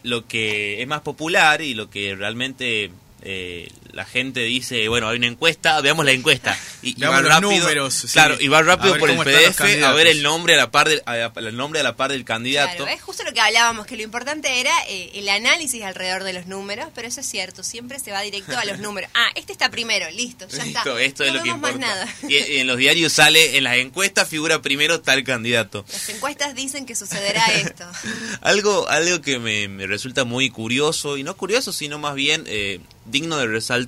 lo 0.04 0.28
que 0.28 0.82
es 0.82 0.88
más 0.88 1.02
popular 1.02 1.62
y 1.62 1.74
lo 1.74 1.90
que 1.90 2.16
realmente 2.16 2.92
eh, 3.22 3.72
la 3.98 4.06
gente 4.06 4.42
dice, 4.42 4.88
bueno, 4.90 5.10
hay 5.10 5.18
una 5.18 5.26
encuesta, 5.26 5.82
veamos 5.82 6.06
la 6.06 6.12
encuesta. 6.12 6.56
Y, 6.84 6.94
va 7.02 7.20
rápido, 7.20 7.68
claro, 8.14 8.38
y 8.40 8.48
va 8.48 8.62
rápido 8.62 8.96
por 9.00 9.10
el 9.10 9.18
PDF 9.18 9.60
a 9.84 9.92
ver 9.94 10.06
el 10.06 10.22
nombre 10.22 10.54
a 10.54 10.58
la 10.58 10.70
par 10.70 10.88
del, 10.88 11.02
el 11.36 11.58
nombre 11.58 11.80
a 11.80 11.84
la 11.84 11.96
par 11.96 12.12
del 12.12 12.24
candidato. 12.24 12.84
Claro, 12.84 12.92
es 12.92 13.02
justo 13.02 13.24
lo 13.24 13.34
que 13.34 13.42
hablábamos, 13.42 13.88
que 13.88 13.98
lo 13.98 14.04
importante 14.04 14.60
era 14.60 14.72
eh, 14.88 15.14
el 15.16 15.28
análisis 15.30 15.82
alrededor 15.82 16.24
de 16.26 16.34
los 16.34 16.46
números, 16.46 16.90
pero 16.94 17.08
eso 17.08 17.22
es 17.22 17.26
cierto, 17.26 17.64
siempre 17.64 17.98
se 17.98 18.12
va 18.12 18.22
directo 18.22 18.56
a 18.56 18.66
los 18.66 18.78
números. 18.82 19.10
Ah, 19.16 19.30
este 19.34 19.52
está 19.52 19.72
primero, 19.72 20.08
listo, 20.12 20.48
ya 20.48 20.64
está. 20.64 20.84
Esto 21.02 21.24
es 21.24 21.34
lo 21.34 21.42
que 21.42 21.50
importa. 21.50 21.76
Más 21.76 21.80
nada. 21.80 22.08
Y 22.30 22.38
en 22.60 22.68
los 22.68 22.78
diarios 22.78 23.14
sale, 23.14 23.58
en 23.58 23.64
las 23.64 23.78
encuestas 23.78 24.30
figura 24.30 24.62
primero 24.62 25.02
tal 25.02 25.24
candidato. 25.24 25.86
Las 25.92 26.08
encuestas 26.10 26.54
dicen 26.54 26.86
que 26.86 26.96
sucederá 26.96 27.44
esto. 27.56 27.84
algo, 28.42 28.88
algo 28.90 29.22
que 29.22 29.40
me, 29.40 29.88
resulta 29.88 30.24
muy 30.24 30.52
curioso, 30.52 31.18
y 31.18 31.24
no 31.24 31.36
curioso, 31.36 31.74
sino 31.74 31.98
más 31.98 32.14
bien 32.14 32.44
eh, 32.46 32.80
digno 33.08 33.38
de 33.38 33.48
resaltar, 33.48 33.87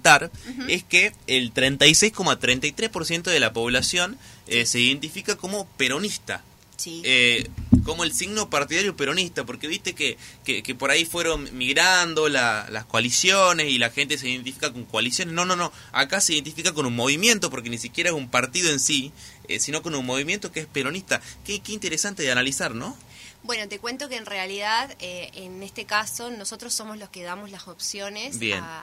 es 0.68 0.84
que 0.84 1.13
el 1.27 1.53
36,33% 1.53 3.24
de 3.24 3.39
la 3.39 3.53
población 3.53 4.18
eh, 4.48 4.65
se 4.65 4.79
identifica 4.79 5.36
como 5.36 5.68
peronista. 5.77 6.44
Eh, 6.86 7.50
como 7.84 8.03
el 8.03 8.13
signo 8.13 8.50
partidario 8.50 8.96
peronista, 8.96 9.46
porque 9.46 9.68
viste 9.68 9.94
que, 9.94 10.18
que, 10.44 10.75
por 10.75 10.91
ahí 10.91 11.06
fueron 11.06 11.50
migrando 11.58 12.29
las 12.29 12.86
coaliciones 12.86 13.70
y 13.70 13.77
la 13.77 13.89
gente 13.89 14.18
se 14.18 14.29
identifica 14.29 14.72
con 14.72 14.86
coaliciones. 14.86 15.34
No, 15.34 15.46
no, 15.46 15.56
no, 15.56 15.72
acá 15.91 16.22
se 16.22 16.34
identifica 16.34 16.74
con 16.74 16.86
un 16.86 16.96
movimiento, 16.96 17.50
porque 17.50 17.70
ni 17.70 17.77
siquiera 17.77 18.12
es 18.12 18.15
un 18.15 18.29
partido 18.29 18.72
en 18.72 18.79
sí, 18.79 19.12
eh, 19.48 19.60
sino 19.60 19.82
con 19.82 19.96
un 19.96 20.06
movimiento 20.06 20.51
que 20.51 20.62
es 20.62 20.68
peronista. 20.68 21.22
Qué, 21.44 21.60
qué 21.60 21.74
interesante 21.74 22.24
de 22.24 22.32
analizar, 22.32 22.74
¿no? 22.74 22.96
Bueno, 23.43 23.67
te 23.67 23.79
cuento 23.79 24.10
que 24.10 24.17
en 24.17 24.25
realidad, 24.25 24.96
eh, 25.00 25.31
en 25.34 25.63
este 25.63 25.86
caso, 25.86 26.29
nosotros 26.29 26.74
somos 26.74 26.98
los 26.98 27.10
que 27.10 27.24
damos 27.24 27.51
las 27.51 27.67
opciones 27.67 28.38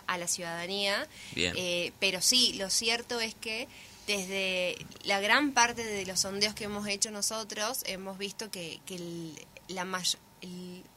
a, 0.06 0.18
la 0.18 0.28
ciudadanía. 0.28 1.06
Eh, 1.34 1.92
pero 2.00 2.22
sí, 2.22 2.54
lo 2.54 2.70
cierto 2.70 3.20
es 3.20 3.34
que 3.34 3.68
desde 4.06 4.76
la 5.04 5.20
gran 5.20 5.52
parte 5.52 5.84
de 5.84 6.06
los 6.06 6.20
sondeos 6.20 6.54
que 6.54 6.64
hemos 6.64 6.86
hecho 6.88 7.10
nosotros, 7.10 7.82
hemos 7.86 8.18
visto 8.18 8.50
que, 8.50 8.80
la, 9.68 9.84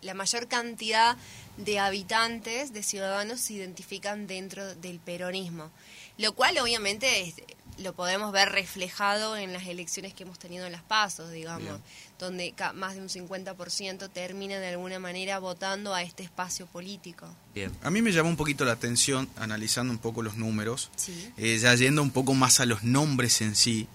la 0.02 0.14
mayor 0.14 0.48
cantidad 0.48 1.18
de 1.58 1.80
habitantes, 1.80 2.72
de 2.72 2.82
ciudadanos, 2.82 3.42
se 3.42 3.54
identifican 3.54 4.26
dentro 4.26 4.74
del 4.76 5.00
peronismo. 5.00 5.70
Lo 6.18 6.34
cual, 6.34 6.58
obviamente, 6.60 7.22
es, 7.22 7.36
lo 7.80 7.94
podemos 7.94 8.32
ver 8.32 8.50
reflejado 8.50 9.38
en 9.38 9.54
las 9.54 9.66
elecciones 9.68 10.14
que 10.14 10.24
hemos 10.24 10.40
tenido 10.40 10.66
en 10.66 10.72
las 10.72 10.84
pasos, 10.84 11.32
digamos, 11.32 11.80
donde 12.20 12.54
más 12.76 12.96
de 12.96 13.02
un 13.02 13.10
50% 13.10 14.10
termina 14.10 14.60
de 14.60 14.68
alguna 14.68 15.00
manera 15.00 15.40
votando 15.40 15.96
a 15.96 16.04
este 16.04 16.24
espacio 16.24 16.68
político. 16.68 17.28
Bien. 17.56 17.72
A 17.82 17.90
mí 17.90 18.02
me 18.02 18.12
llamó 18.12 18.30
un 18.30 18.36
poquito 18.36 18.66
la 18.66 18.74
atención, 18.74 19.30
analizando 19.38 19.92
un 19.92 20.00
poco 20.00 20.22
los 20.22 20.36
números, 20.36 20.92
eh, 21.38 21.58
ya 21.58 21.74
yendo 21.76 22.04
un 22.04 22.12
poco 22.12 22.34
más 22.34 22.60
a 22.60 22.66
los 22.66 22.84
nombres 22.84 23.42
en 23.42 23.56
sí, 23.56 23.88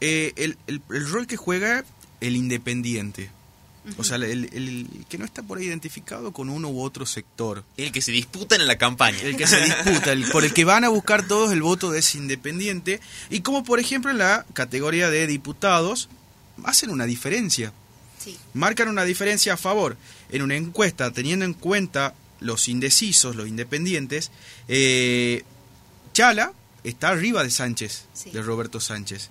eh, 0.00 0.32
el, 0.36 0.56
el, 0.68 0.80
el 0.90 1.08
rol 1.08 1.26
que 1.26 1.36
juega 1.36 1.84
el 2.20 2.36
independiente. 2.36 3.30
O 3.96 4.04
sea, 4.04 4.16
el, 4.16 4.86
que 5.08 5.18
no 5.18 5.24
está 5.24 5.42
por 5.42 5.58
ahí 5.58 5.64
identificado 5.64 6.32
con 6.32 6.50
uno 6.50 6.68
u 6.68 6.82
otro 6.82 7.06
sector. 7.06 7.64
El 7.76 7.90
que 7.90 8.02
se 8.02 8.12
disputa 8.12 8.54
en 8.54 8.66
la 8.66 8.76
campaña. 8.76 9.18
El 9.22 9.36
que 9.36 9.46
se 9.46 9.60
disputa, 9.60 10.12
el, 10.12 10.24
por 10.30 10.44
el 10.44 10.52
que 10.52 10.64
van 10.64 10.84
a 10.84 10.88
buscar 10.88 11.26
todos 11.26 11.52
el 11.52 11.62
voto 11.62 11.90
de 11.90 12.00
ese 12.00 12.18
independiente. 12.18 13.00
Y 13.30 13.40
como 13.40 13.64
por 13.64 13.80
ejemplo 13.80 14.10
en 14.10 14.18
la 14.18 14.44
categoría 14.52 15.10
de 15.10 15.26
diputados, 15.26 16.10
hacen 16.64 16.90
una 16.90 17.06
diferencia. 17.06 17.72
Marcan 18.52 18.88
una 18.88 19.04
diferencia 19.04 19.54
a 19.54 19.56
favor. 19.56 19.96
En 20.30 20.42
una 20.42 20.56
encuesta, 20.56 21.10
teniendo 21.12 21.44
en 21.44 21.54
cuenta 21.54 22.14
los 22.40 22.68
indecisos, 22.68 23.36
los 23.36 23.48
independientes, 23.48 24.30
eh, 24.68 25.44
Chala 26.12 26.52
está 26.84 27.08
arriba 27.10 27.42
de 27.42 27.50
Sánchez, 27.50 28.04
de 28.32 28.42
Roberto 28.42 28.80
Sánchez. 28.80 29.30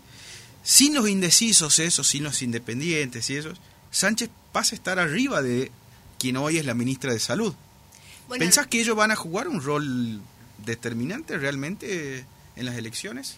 Sin 0.63 0.93
los 0.93 1.07
indecisos 1.07 1.79
esos, 1.79 2.07
sin 2.07 2.23
los 2.23 2.41
independientes 2.41 3.29
y 3.29 3.35
esos, 3.35 3.59
Sánchez 3.91 4.29
pasa 4.51 4.75
a 4.75 4.77
estar 4.77 4.99
arriba 4.99 5.41
de 5.41 5.71
quien 6.19 6.37
hoy 6.37 6.57
es 6.57 6.65
la 6.65 6.73
ministra 6.73 7.13
de 7.13 7.19
Salud. 7.19 7.53
¿Pensás 8.37 8.67
que 8.67 8.81
ellos 8.81 8.95
van 8.95 9.11
a 9.11 9.15
jugar 9.15 9.47
un 9.47 9.61
rol 9.61 10.21
determinante 10.65 11.37
realmente 11.37 12.25
en 12.55 12.65
las 12.65 12.75
elecciones? 12.75 13.37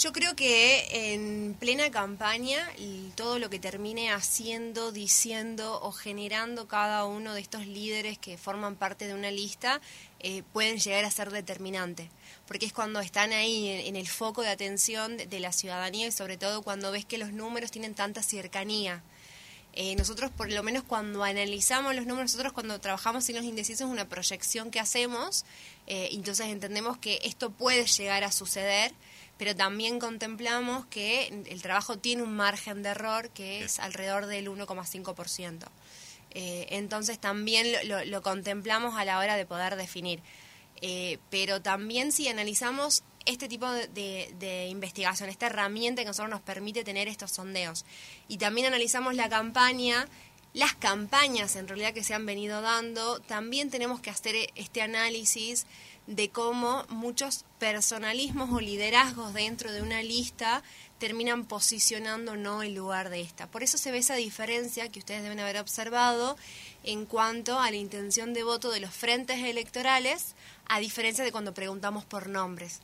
Yo 0.00 0.14
creo 0.14 0.34
que 0.34 1.12
en 1.12 1.54
plena 1.60 1.90
campaña 1.90 2.56
todo 3.16 3.38
lo 3.38 3.50
que 3.50 3.58
termine 3.58 4.10
haciendo, 4.10 4.92
diciendo 4.92 5.78
o 5.82 5.92
generando 5.92 6.66
cada 6.66 7.04
uno 7.04 7.34
de 7.34 7.42
estos 7.42 7.66
líderes 7.66 8.16
que 8.16 8.38
forman 8.38 8.76
parte 8.76 9.06
de 9.06 9.12
una 9.12 9.30
lista 9.30 9.82
eh, 10.20 10.42
pueden 10.54 10.78
llegar 10.78 11.04
a 11.04 11.10
ser 11.10 11.30
determinante, 11.30 12.08
porque 12.48 12.64
es 12.64 12.72
cuando 12.72 13.00
están 13.00 13.34
ahí 13.34 13.68
en, 13.86 13.94
el 13.94 14.08
foco 14.08 14.40
de 14.40 14.48
atención 14.48 15.18
de 15.18 15.38
la 15.38 15.52
ciudadanía 15.52 16.06
y 16.06 16.12
sobre 16.12 16.38
todo 16.38 16.62
cuando 16.62 16.90
ves 16.90 17.04
que 17.04 17.18
los 17.18 17.34
números 17.34 17.70
tienen 17.70 17.94
tanta 17.94 18.22
cercanía. 18.22 19.02
Eh, 19.74 19.96
nosotros, 19.96 20.30
por 20.30 20.50
lo 20.50 20.62
menos 20.62 20.82
cuando 20.82 21.22
analizamos 21.24 21.94
los 21.94 22.06
números, 22.06 22.32
nosotros 22.32 22.54
cuando 22.54 22.80
trabajamos 22.80 23.28
en 23.28 23.36
los 23.36 23.44
indecisos 23.44 23.82
es 23.82 23.92
una 23.92 24.08
proyección 24.08 24.70
que 24.70 24.80
hacemos, 24.80 25.44
eh, 25.86 26.08
entonces 26.12 26.46
entendemos 26.46 26.96
que 26.96 27.20
esto 27.22 27.50
puede 27.50 27.84
llegar 27.84 28.24
a 28.24 28.32
suceder, 28.32 28.92
pero 29.40 29.56
también 29.56 29.98
contemplamos 29.98 30.84
que 30.90 31.28
el 31.46 31.62
trabajo 31.62 31.96
tiene 31.96 32.22
un 32.22 32.36
margen 32.36 32.82
de 32.82 32.90
error 32.90 33.30
que 33.30 33.64
es 33.64 33.78
alrededor 33.78 34.26
del 34.26 34.50
1,5%. 34.50 35.64
Eh, 36.32 36.66
entonces 36.68 37.18
también 37.18 37.66
lo, 38.10 38.20
contemplamos 38.20 38.98
a 38.98 39.06
la 39.06 39.18
hora 39.18 39.36
de 39.36 39.46
poder 39.46 39.76
definir. 39.76 40.20
pero 41.30 41.62
también 41.62 42.12
si 42.12 42.28
analizamos 42.28 43.02
este 43.24 43.48
tipo 43.48 43.66
de, 43.70 44.68
investigación, 44.68 45.30
esta 45.30 45.46
herramienta 45.46 46.02
que 46.02 46.08
nosotros 46.08 46.28
nos 46.30 46.42
permite 46.42 46.84
tener 46.84 47.08
estos 47.08 47.30
sondeos. 47.30 47.86
Y 48.28 48.36
también 48.36 48.66
analizamos 48.66 49.14
la 49.14 49.30
campaña, 49.30 50.06
las 50.52 50.74
campañas 50.74 51.56
en 51.56 51.66
realidad 51.66 51.94
que 51.94 52.04
se 52.04 52.12
han 52.12 52.26
venido 52.26 52.60
dando, 52.60 53.20
también 53.20 53.70
tenemos 53.70 54.00
que 54.00 54.10
hacer 54.10 54.36
este 54.54 54.82
análisis 54.82 55.64
de 56.06 56.30
cómo 56.30 56.84
muchos 56.88 57.44
personalismos 57.58 58.50
o 58.52 58.60
liderazgos 58.60 59.32
dentro 59.34 59.72
de 59.72 59.82
una 59.82 60.02
lista 60.02 60.62
terminan 60.98 61.44
posicionando 61.44 62.36
no 62.36 62.62
el 62.62 62.74
lugar 62.74 63.10
de 63.10 63.20
esta. 63.20 63.46
Por 63.46 63.62
eso 63.62 63.78
se 63.78 63.90
ve 63.90 63.98
esa 63.98 64.16
diferencia 64.16 64.88
que 64.88 64.98
ustedes 64.98 65.22
deben 65.22 65.40
haber 65.40 65.58
observado 65.58 66.36
en 66.82 67.06
cuanto 67.06 67.58
a 67.58 67.70
la 67.70 67.76
intención 67.76 68.34
de 68.34 68.42
voto 68.42 68.70
de 68.70 68.80
los 68.80 68.94
frentes 68.94 69.38
electorales, 69.38 70.34
a 70.68 70.80
diferencia 70.80 71.24
de 71.24 71.32
cuando 71.32 71.54
preguntamos 71.54 72.04
por 72.04 72.28
nombres 72.28 72.80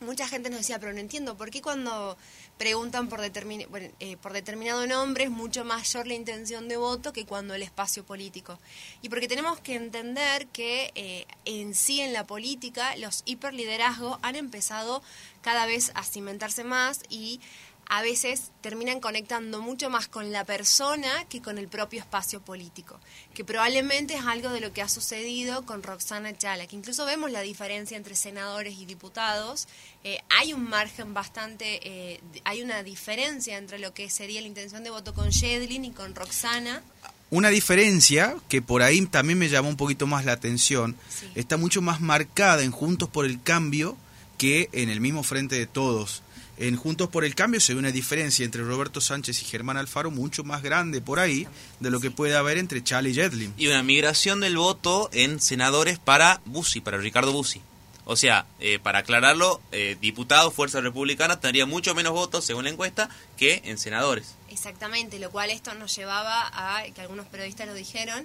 mucha 0.00 0.28
gente 0.28 0.50
nos 0.50 0.60
decía, 0.60 0.78
pero 0.78 0.92
no 0.92 1.00
entiendo, 1.00 1.36
¿por 1.36 1.50
qué 1.50 1.62
cuando 1.62 2.16
preguntan 2.58 3.08
por, 3.08 3.20
eh, 3.24 4.16
por 4.20 4.32
determinado 4.32 4.86
nombre 4.86 5.24
es 5.24 5.30
mucho 5.30 5.64
mayor 5.64 6.06
la 6.06 6.14
intención 6.14 6.68
de 6.68 6.76
voto 6.76 7.12
que 7.12 7.26
cuando 7.26 7.54
el 7.54 7.62
espacio 7.62 8.04
político? 8.04 8.58
Y 9.02 9.08
porque 9.08 9.28
tenemos 9.28 9.60
que 9.60 9.74
entender 9.74 10.46
que 10.48 10.92
eh, 10.94 11.26
en 11.44 11.74
sí 11.74 12.00
en 12.00 12.12
la 12.12 12.26
política 12.26 12.96
los 12.96 13.22
hiperliderazgos 13.24 14.18
han 14.22 14.36
empezado 14.36 15.02
cada 15.42 15.66
vez 15.66 15.92
a 15.94 16.02
cimentarse 16.02 16.64
más 16.64 17.00
y 17.08 17.40
a 17.88 18.02
veces 18.02 18.50
terminan 18.60 19.00
conectando 19.00 19.62
mucho 19.62 19.90
más 19.90 20.08
con 20.08 20.32
la 20.32 20.44
persona 20.44 21.08
que 21.28 21.40
con 21.40 21.56
el 21.58 21.68
propio 21.68 22.00
espacio 22.00 22.40
político, 22.40 22.98
que 23.32 23.44
probablemente 23.44 24.14
es 24.14 24.24
algo 24.24 24.50
de 24.50 24.60
lo 24.60 24.72
que 24.72 24.82
ha 24.82 24.88
sucedido 24.88 25.64
con 25.64 25.82
Roxana 25.82 26.36
Chala, 26.36 26.66
que 26.66 26.76
incluso 26.76 27.06
vemos 27.06 27.30
la 27.30 27.42
diferencia 27.42 27.96
entre 27.96 28.16
senadores 28.16 28.78
y 28.78 28.86
diputados, 28.86 29.68
eh, 30.02 30.18
hay 30.30 30.52
un 30.52 30.68
margen 30.68 31.14
bastante, 31.14 31.80
eh, 31.82 32.20
hay 32.44 32.62
una 32.62 32.82
diferencia 32.82 33.56
entre 33.56 33.78
lo 33.78 33.94
que 33.94 34.10
sería 34.10 34.40
la 34.40 34.48
intención 34.48 34.82
de 34.82 34.90
voto 34.90 35.14
con 35.14 35.30
Shedlin 35.30 35.84
y 35.84 35.90
con 35.92 36.14
Roxana. 36.14 36.82
Una 37.30 37.50
diferencia 37.50 38.36
que 38.48 38.62
por 38.62 38.82
ahí 38.82 39.04
también 39.06 39.38
me 39.38 39.48
llamó 39.48 39.68
un 39.68 39.76
poquito 39.76 40.06
más 40.06 40.24
la 40.24 40.32
atención, 40.32 40.96
está 41.34 41.56
mucho 41.56 41.82
más 41.82 42.00
marcada 42.00 42.62
en 42.62 42.72
Juntos 42.72 43.08
por 43.08 43.26
el 43.26 43.42
Cambio 43.42 43.96
que 44.38 44.68
en 44.72 44.90
el 44.90 45.00
mismo 45.00 45.22
frente 45.22 45.56
de 45.56 45.66
todos 45.66 46.22
en 46.58 46.76
Juntos 46.76 47.08
por 47.08 47.24
el 47.24 47.34
Cambio 47.34 47.60
se 47.60 47.74
ve 47.74 47.80
una 47.80 47.92
diferencia 47.92 48.44
entre 48.44 48.62
Roberto 48.62 49.00
Sánchez 49.00 49.42
y 49.42 49.44
Germán 49.44 49.76
Alfaro 49.76 50.10
mucho 50.10 50.44
más 50.44 50.62
grande 50.62 51.00
por 51.00 51.18
ahí 51.18 51.46
de 51.80 51.90
lo 51.90 52.00
que 52.00 52.10
puede 52.10 52.36
haber 52.36 52.58
entre 52.58 52.82
Charlie 52.82 53.10
y 53.10 53.14
Jedlin. 53.14 53.54
Y 53.56 53.66
una 53.68 53.82
migración 53.82 54.40
del 54.40 54.56
voto 54.56 55.10
en 55.12 55.40
senadores 55.40 55.98
para 55.98 56.40
Bussi, 56.44 56.80
para 56.80 56.98
Ricardo 56.98 57.32
Bussi. 57.32 57.60
O 58.08 58.14
sea, 58.14 58.46
eh, 58.60 58.78
para 58.78 59.00
aclararlo, 59.00 59.60
eh, 59.72 59.96
diputado, 60.00 60.52
Fuerza 60.52 60.80
Republicana, 60.80 61.40
tendría 61.40 61.66
mucho 61.66 61.92
menos 61.92 62.12
votos, 62.12 62.44
según 62.44 62.64
la 62.64 62.70
encuesta, 62.70 63.10
que 63.36 63.62
en 63.64 63.78
senadores. 63.78 64.36
Exactamente, 64.48 65.18
lo 65.18 65.32
cual 65.32 65.50
esto 65.50 65.74
nos 65.74 65.94
llevaba 65.96 66.48
a, 66.52 66.84
que 66.84 67.00
algunos 67.00 67.26
periodistas 67.26 67.66
lo 67.66 67.74
dijeron, 67.74 68.24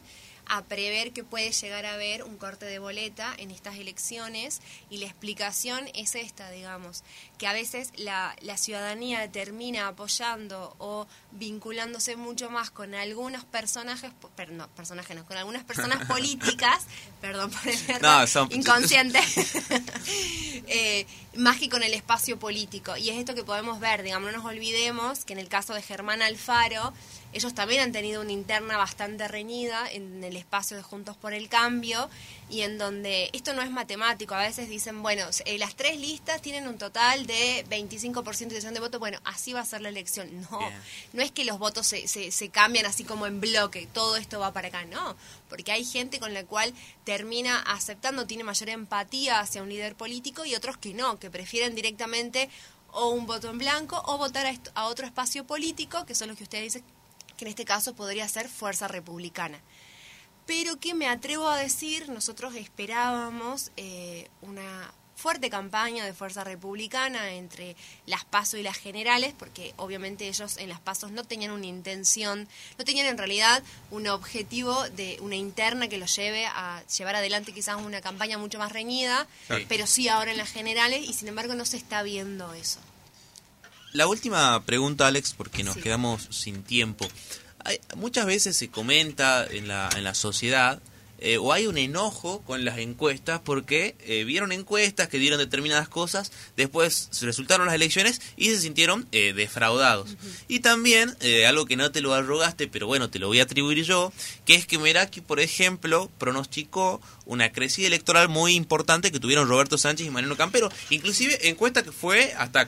a 0.53 0.65
prever 0.65 1.13
que 1.13 1.23
puede 1.23 1.53
llegar 1.53 1.85
a 1.85 1.93
haber 1.93 2.23
un 2.23 2.35
corte 2.35 2.65
de 2.65 2.77
boleta 2.77 3.33
en 3.37 3.51
estas 3.51 3.77
elecciones 3.77 4.59
y 4.89 4.97
la 4.97 5.05
explicación 5.05 5.85
es 5.93 6.13
esta, 6.15 6.51
digamos, 6.51 7.05
que 7.37 7.47
a 7.47 7.53
veces 7.53 7.93
la, 7.95 8.35
la 8.41 8.57
ciudadanía 8.57 9.31
termina 9.31 9.87
apoyando 9.87 10.75
o 10.77 11.07
vinculándose 11.31 12.17
mucho 12.17 12.49
más 12.49 12.69
con 12.69 12.93
algunos 12.95 13.45
personajes, 13.45 14.11
pero 14.35 14.51
no, 14.51 14.67
personajes 14.71 15.15
no, 15.15 15.25
con 15.25 15.37
algunas 15.37 15.63
personas 15.63 16.05
políticas, 16.07 16.85
perdón 17.21 17.49
por 17.49 17.69
el 17.69 17.79
error, 17.89 18.27
inconsciente, 18.51 19.19
eh, 20.67 21.07
más 21.37 21.59
que 21.59 21.69
con 21.69 21.81
el 21.81 21.93
espacio 21.93 22.37
político. 22.37 22.97
Y 22.97 23.09
es 23.09 23.17
esto 23.17 23.35
que 23.35 23.45
podemos 23.45 23.79
ver, 23.79 24.03
digamos, 24.03 24.33
no 24.33 24.39
nos 24.39 24.45
olvidemos 24.45 25.23
que 25.23 25.31
en 25.31 25.39
el 25.39 25.47
caso 25.47 25.73
de 25.73 25.81
Germán 25.81 26.21
Alfaro, 26.21 26.91
ellos 27.33 27.53
también 27.53 27.81
han 27.81 27.91
tenido 27.91 28.21
una 28.21 28.31
interna 28.31 28.77
bastante 28.77 29.27
reñida 29.27 29.89
en 29.89 30.23
el 30.23 30.35
espacio 30.35 30.75
de 30.75 30.83
Juntos 30.83 31.15
por 31.15 31.33
el 31.33 31.47
Cambio 31.47 32.09
y 32.49 32.61
en 32.61 32.77
donde 32.77 33.29
esto 33.31 33.53
no 33.53 33.61
es 33.61 33.71
matemático. 33.71 34.35
A 34.35 34.41
veces 34.41 34.67
dicen, 34.67 35.01
bueno, 35.01 35.25
eh, 35.45 35.57
las 35.57 35.75
tres 35.75 35.97
listas 35.97 36.41
tienen 36.41 36.67
un 36.67 36.77
total 36.77 37.25
de 37.25 37.65
25% 37.69 38.37
de 38.37 38.43
intención 38.43 38.73
de 38.73 38.79
voto, 38.81 38.99
bueno, 38.99 39.19
así 39.23 39.53
va 39.53 39.61
a 39.61 39.65
ser 39.65 39.81
la 39.81 39.89
elección. 39.89 40.29
No, 40.51 40.59
no 41.13 41.21
es 41.21 41.31
que 41.31 41.45
los 41.45 41.59
votos 41.59 41.87
se, 41.87 42.07
se, 42.07 42.31
se 42.31 42.49
cambian 42.49 42.85
así 42.85 43.03
como 43.03 43.27
en 43.27 43.39
bloque, 43.39 43.87
todo 43.93 44.17
esto 44.17 44.39
va 44.39 44.51
para 44.51 44.67
acá, 44.67 44.83
no, 44.85 45.15
porque 45.49 45.71
hay 45.71 45.85
gente 45.85 46.19
con 46.19 46.33
la 46.33 46.43
cual 46.43 46.73
termina 47.05 47.59
aceptando, 47.59 48.27
tiene 48.27 48.43
mayor 48.43 48.69
empatía 48.69 49.39
hacia 49.39 49.61
un 49.61 49.69
líder 49.69 49.95
político 49.95 50.43
y 50.45 50.55
otros 50.55 50.77
que 50.77 50.93
no, 50.93 51.19
que 51.19 51.29
prefieren 51.29 51.75
directamente 51.75 52.49
o 52.91 53.09
un 53.11 53.25
voto 53.25 53.49
en 53.49 53.57
blanco 53.57 54.01
o 54.05 54.17
votar 54.17 54.45
a, 54.45 54.53
a 54.73 54.87
otro 54.87 55.05
espacio 55.05 55.45
político, 55.45 56.05
que 56.05 56.15
son 56.15 56.27
los 56.27 56.37
que 56.37 56.43
ustedes 56.43 56.73
dicen 56.73 56.83
que 57.41 57.45
en 57.45 57.49
este 57.49 57.65
caso 57.65 57.95
podría 57.95 58.29
ser 58.29 58.47
Fuerza 58.47 58.87
Republicana. 58.87 59.59
Pero 60.45 60.79
que 60.79 60.93
me 60.93 61.07
atrevo 61.07 61.49
a 61.49 61.57
decir, 61.57 62.07
nosotros 62.07 62.53
esperábamos 62.53 63.71
eh, 63.77 64.29
una 64.43 64.93
fuerte 65.15 65.49
campaña 65.49 66.05
de 66.05 66.13
Fuerza 66.13 66.43
Republicana 66.43 67.31
entre 67.31 67.75
las 68.05 68.25
PASO 68.25 68.57
y 68.57 68.61
las 68.61 68.77
generales, 68.77 69.33
porque 69.35 69.73
obviamente 69.77 70.27
ellos 70.27 70.57
en 70.57 70.69
las 70.69 70.79
PASOs 70.79 71.09
no 71.09 71.23
tenían 71.23 71.49
una 71.49 71.65
intención, 71.65 72.47
no 72.77 72.85
tenían 72.85 73.07
en 73.07 73.17
realidad 73.17 73.63
un 73.89 74.07
objetivo 74.07 74.87
de 74.89 75.17
una 75.21 75.35
interna 75.35 75.87
que 75.87 75.97
los 75.97 76.15
lleve 76.15 76.45
a 76.45 76.83
llevar 76.95 77.15
adelante 77.15 77.53
quizás 77.53 77.77
una 77.77 78.01
campaña 78.01 78.37
mucho 78.37 78.59
más 78.59 78.71
reñida, 78.71 79.25
pero 79.67 79.87
sí 79.87 80.09
ahora 80.09 80.29
en 80.29 80.37
las 80.37 80.51
generales 80.51 81.01
y 81.09 81.13
sin 81.13 81.27
embargo 81.27 81.55
no 81.55 81.65
se 81.65 81.77
está 81.77 82.03
viendo 82.03 82.53
eso. 82.53 82.79
La 83.93 84.07
última 84.07 84.63
pregunta, 84.65 85.07
Alex, 85.07 85.33
porque 85.35 85.63
nos 85.63 85.77
quedamos 85.77 86.27
sin 86.29 86.63
tiempo. 86.63 87.07
muchas 87.95 88.25
veces 88.25 88.55
se 88.55 88.69
comenta 88.69 89.45
en 89.45 89.67
la, 89.67 89.89
en 89.95 90.03
la 90.03 90.13
sociedad 90.13 90.81
eh, 91.23 91.37
o 91.37 91.53
hay 91.53 91.67
un 91.67 91.77
enojo 91.77 92.41
con 92.41 92.65
las 92.65 92.79
encuestas 92.79 93.39
porque 93.41 93.95
eh, 93.99 94.23
vieron 94.23 94.51
encuestas 94.51 95.07
que 95.07 95.19
dieron 95.19 95.37
determinadas 95.37 95.87
cosas, 95.87 96.31
después 96.57 97.09
resultaron 97.21 97.67
las 97.67 97.75
elecciones 97.75 98.19
y 98.37 98.47
se 98.49 98.59
sintieron 98.59 99.07
eh, 99.11 99.31
defraudados. 99.33 100.17
Y 100.47 100.61
también, 100.61 101.15
algo 101.47 101.67
que 101.67 101.75
no 101.75 101.91
te 101.91 102.01
lo 102.01 102.15
arrogaste, 102.15 102.67
pero 102.67 102.87
bueno, 102.87 103.11
te 103.11 103.19
lo 103.19 103.27
voy 103.27 103.39
a 103.39 103.43
atribuir 103.43 103.83
yo, 103.83 104.11
que 104.45 104.55
es 104.55 104.65
que 104.65 104.79
Meraki, 104.79 105.21
por 105.21 105.39
ejemplo, 105.39 106.09
pronosticó 106.17 106.99
una 107.25 107.51
crecida 107.51 107.85
electoral 107.85 108.27
muy 108.27 108.55
importante 108.55 109.11
que 109.11 109.19
tuvieron 109.19 109.47
Roberto 109.47 109.77
Sánchez 109.77 110.07
y 110.07 110.09
Mariano 110.09 110.35
Campero, 110.35 110.69
inclusive 110.89 111.49
encuesta 111.49 111.83
que 111.83 111.91
fue 111.91 112.33
hasta 112.33 112.67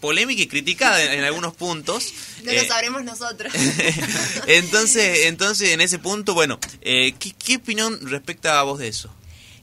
polémica 0.00 0.42
y 0.42 0.46
criticada 0.46 1.14
en, 1.14 1.24
algunos 1.24 1.54
puntos. 1.54 2.12
No 2.40 2.52
lo 2.52 2.58
eh, 2.58 2.66
sabremos 2.66 3.04
nosotros. 3.04 3.52
entonces, 4.46 5.26
entonces, 5.26 5.72
en 5.72 5.82
ese 5.82 5.98
punto, 5.98 6.32
bueno, 6.32 6.58
eh, 6.80 7.12
¿qué, 7.18 7.32
¿qué, 7.32 7.56
opinión 7.56 8.00
respecta 8.08 8.58
a 8.58 8.62
vos 8.62 8.78
de 8.78 8.88
eso? 8.88 9.14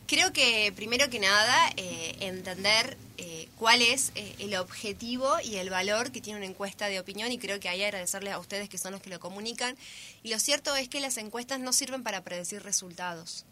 Creo 0.06 0.32
que 0.32 0.72
primero 0.75 1.10
que 1.10 1.17
nada 1.20 1.74
eh, 1.75 2.15
entender 2.20 2.98
eh, 3.17 3.50
cuál 3.57 3.81
es 3.81 4.12
eh, 4.15 4.36
el 4.39 4.55
objetivo 4.55 5.27
y 5.43 5.55
el 5.55 5.69
valor 5.69 6.12
que 6.12 6.21
tiene 6.21 6.38
una 6.38 6.45
encuesta 6.45 6.88
de 6.88 7.00
opinión 7.00 7.31
y 7.31 7.39
creo 7.39 7.59
que 7.59 7.67
hay 7.67 7.79
que 7.79 7.86
agradecerles 7.86 8.33
a 8.33 8.39
ustedes 8.39 8.69
que 8.69 8.77
son 8.77 8.91
los 8.91 9.01
que 9.01 9.09
lo 9.09 9.19
comunican. 9.19 9.75
Y 10.24 10.29
lo 10.29 10.39
cierto 10.39 10.75
es 10.75 10.87
que 10.87 11.00
las 11.00 11.18
encuestas 11.18 11.59
no 11.59 11.74
sirven 11.74 12.03
para 12.03 12.24
predecir 12.24 12.61
resultados. 12.63 13.46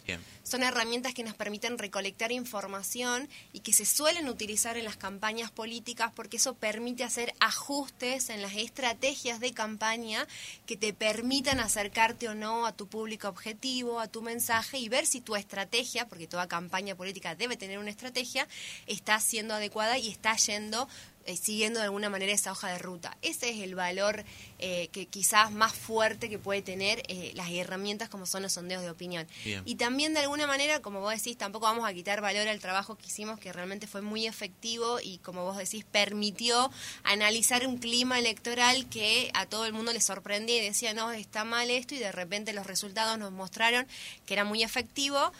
Son 0.43 0.61
herramientas 0.61 1.13
que 1.13 1.23
nos 1.23 1.33
permiten 1.33 1.77
recolectar 1.79 2.31
información 2.31 3.27
y 3.53 3.61
que 3.61 3.73
se 3.73 3.85
suelen 3.85 4.29
utilizar 4.29 4.77
en 4.77 4.85
las 4.85 4.97
campañas 4.97 5.49
políticas 5.49 6.11
porque 6.15 6.37
eso 6.37 6.53
permite 6.53 7.03
hacer 7.03 7.33
ajustes 7.39 8.29
en 8.29 8.41
las 8.41 8.53
estrategias 8.53 9.39
de 9.39 9.53
campaña 9.53 10.27
que 10.67 10.77
te 10.77 10.93
permitan 10.93 11.59
acercarte 11.59 12.29
o 12.29 12.35
no 12.35 12.65
a 12.65 12.71
tu 12.71 12.87
público 12.87 13.27
objetivo, 13.27 13.99
a 13.99 14.07
tu 14.07 14.21
mensaje 14.21 14.77
y 14.77 14.89
ver 14.89 15.05
si 15.05 15.21
tu 15.21 15.35
estrategia, 15.35 16.07
porque 16.07 16.27
toda 16.27 16.47
campaña 16.47 16.95
política 16.95 17.35
debe 17.35 17.57
tener 17.57 17.79
una 17.79 17.89
estrategia, 17.89 18.47
está 18.85 19.19
siendo 19.19 19.54
adecuada 19.55 19.97
y 19.97 20.09
está 20.09 20.35
yendo 20.35 20.87
eh, 21.27 21.37
siguiendo 21.37 21.79
de 21.79 21.85
alguna 21.85 22.11
manera 22.11 22.31
esa 22.31 22.51
hoja 22.51 22.67
de 22.67 22.77
ruta. 22.77 23.17
Ese 23.23 23.49
es 23.49 23.61
el 23.61 23.73
valor 23.73 24.23
eh, 24.59 24.89
que 24.91 25.07
quizás 25.07 25.51
más 25.51 25.73
fuerte 25.73 26.29
que 26.29 26.37
puede 26.37 26.61
tener 26.61 27.01
eh, 27.07 27.31
las 27.33 27.49
herramientas 27.49 28.09
como 28.09 28.27
son 28.27 28.43
los 28.43 28.53
sondeos 28.53 28.83
de 28.83 28.91
opinión. 28.91 29.27
Y 29.65 29.75
también 29.75 30.13
de 30.13 30.19
alguna 30.19 30.45
manera, 30.45 30.83
como 30.83 30.99
vos 30.99 31.15
decís, 31.15 31.35
tampoco 31.35 31.65
vamos 31.65 31.89
a 31.89 31.93
quitar 31.93 32.21
valor 32.21 32.47
al 32.47 32.59
trabajo 32.59 32.95
que 32.95 33.07
hicimos, 33.07 33.39
que 33.39 33.51
realmente 33.51 33.87
fue 33.87 34.03
muy 34.03 34.27
efectivo 34.27 34.99
y 35.01 35.17
como 35.17 35.43
vos 35.45 35.57
decís, 35.57 35.83
permitió 35.83 36.71
analizar 37.03 37.65
un 37.65 37.79
clima 37.79 38.19
electoral 38.19 38.87
que 38.87 39.31
a 39.33 39.47
todo 39.47 39.65
el 39.65 39.73
mundo 39.73 39.93
le 39.93 40.01
sorprendía 40.01 40.61
y 40.61 40.65
decía, 40.65 40.93
no, 40.93 41.11
está 41.11 41.43
mal 41.43 41.71
esto 41.71 41.95
y 41.95 41.97
de 41.97 42.11
repente 42.11 42.53
los 42.53 42.67
resultados 42.67 43.17
nos 43.17 43.31
mostraron 43.31 43.87
que 44.27 44.35
era 44.35 44.43
muy 44.43 44.61
efectivo. 44.61 45.31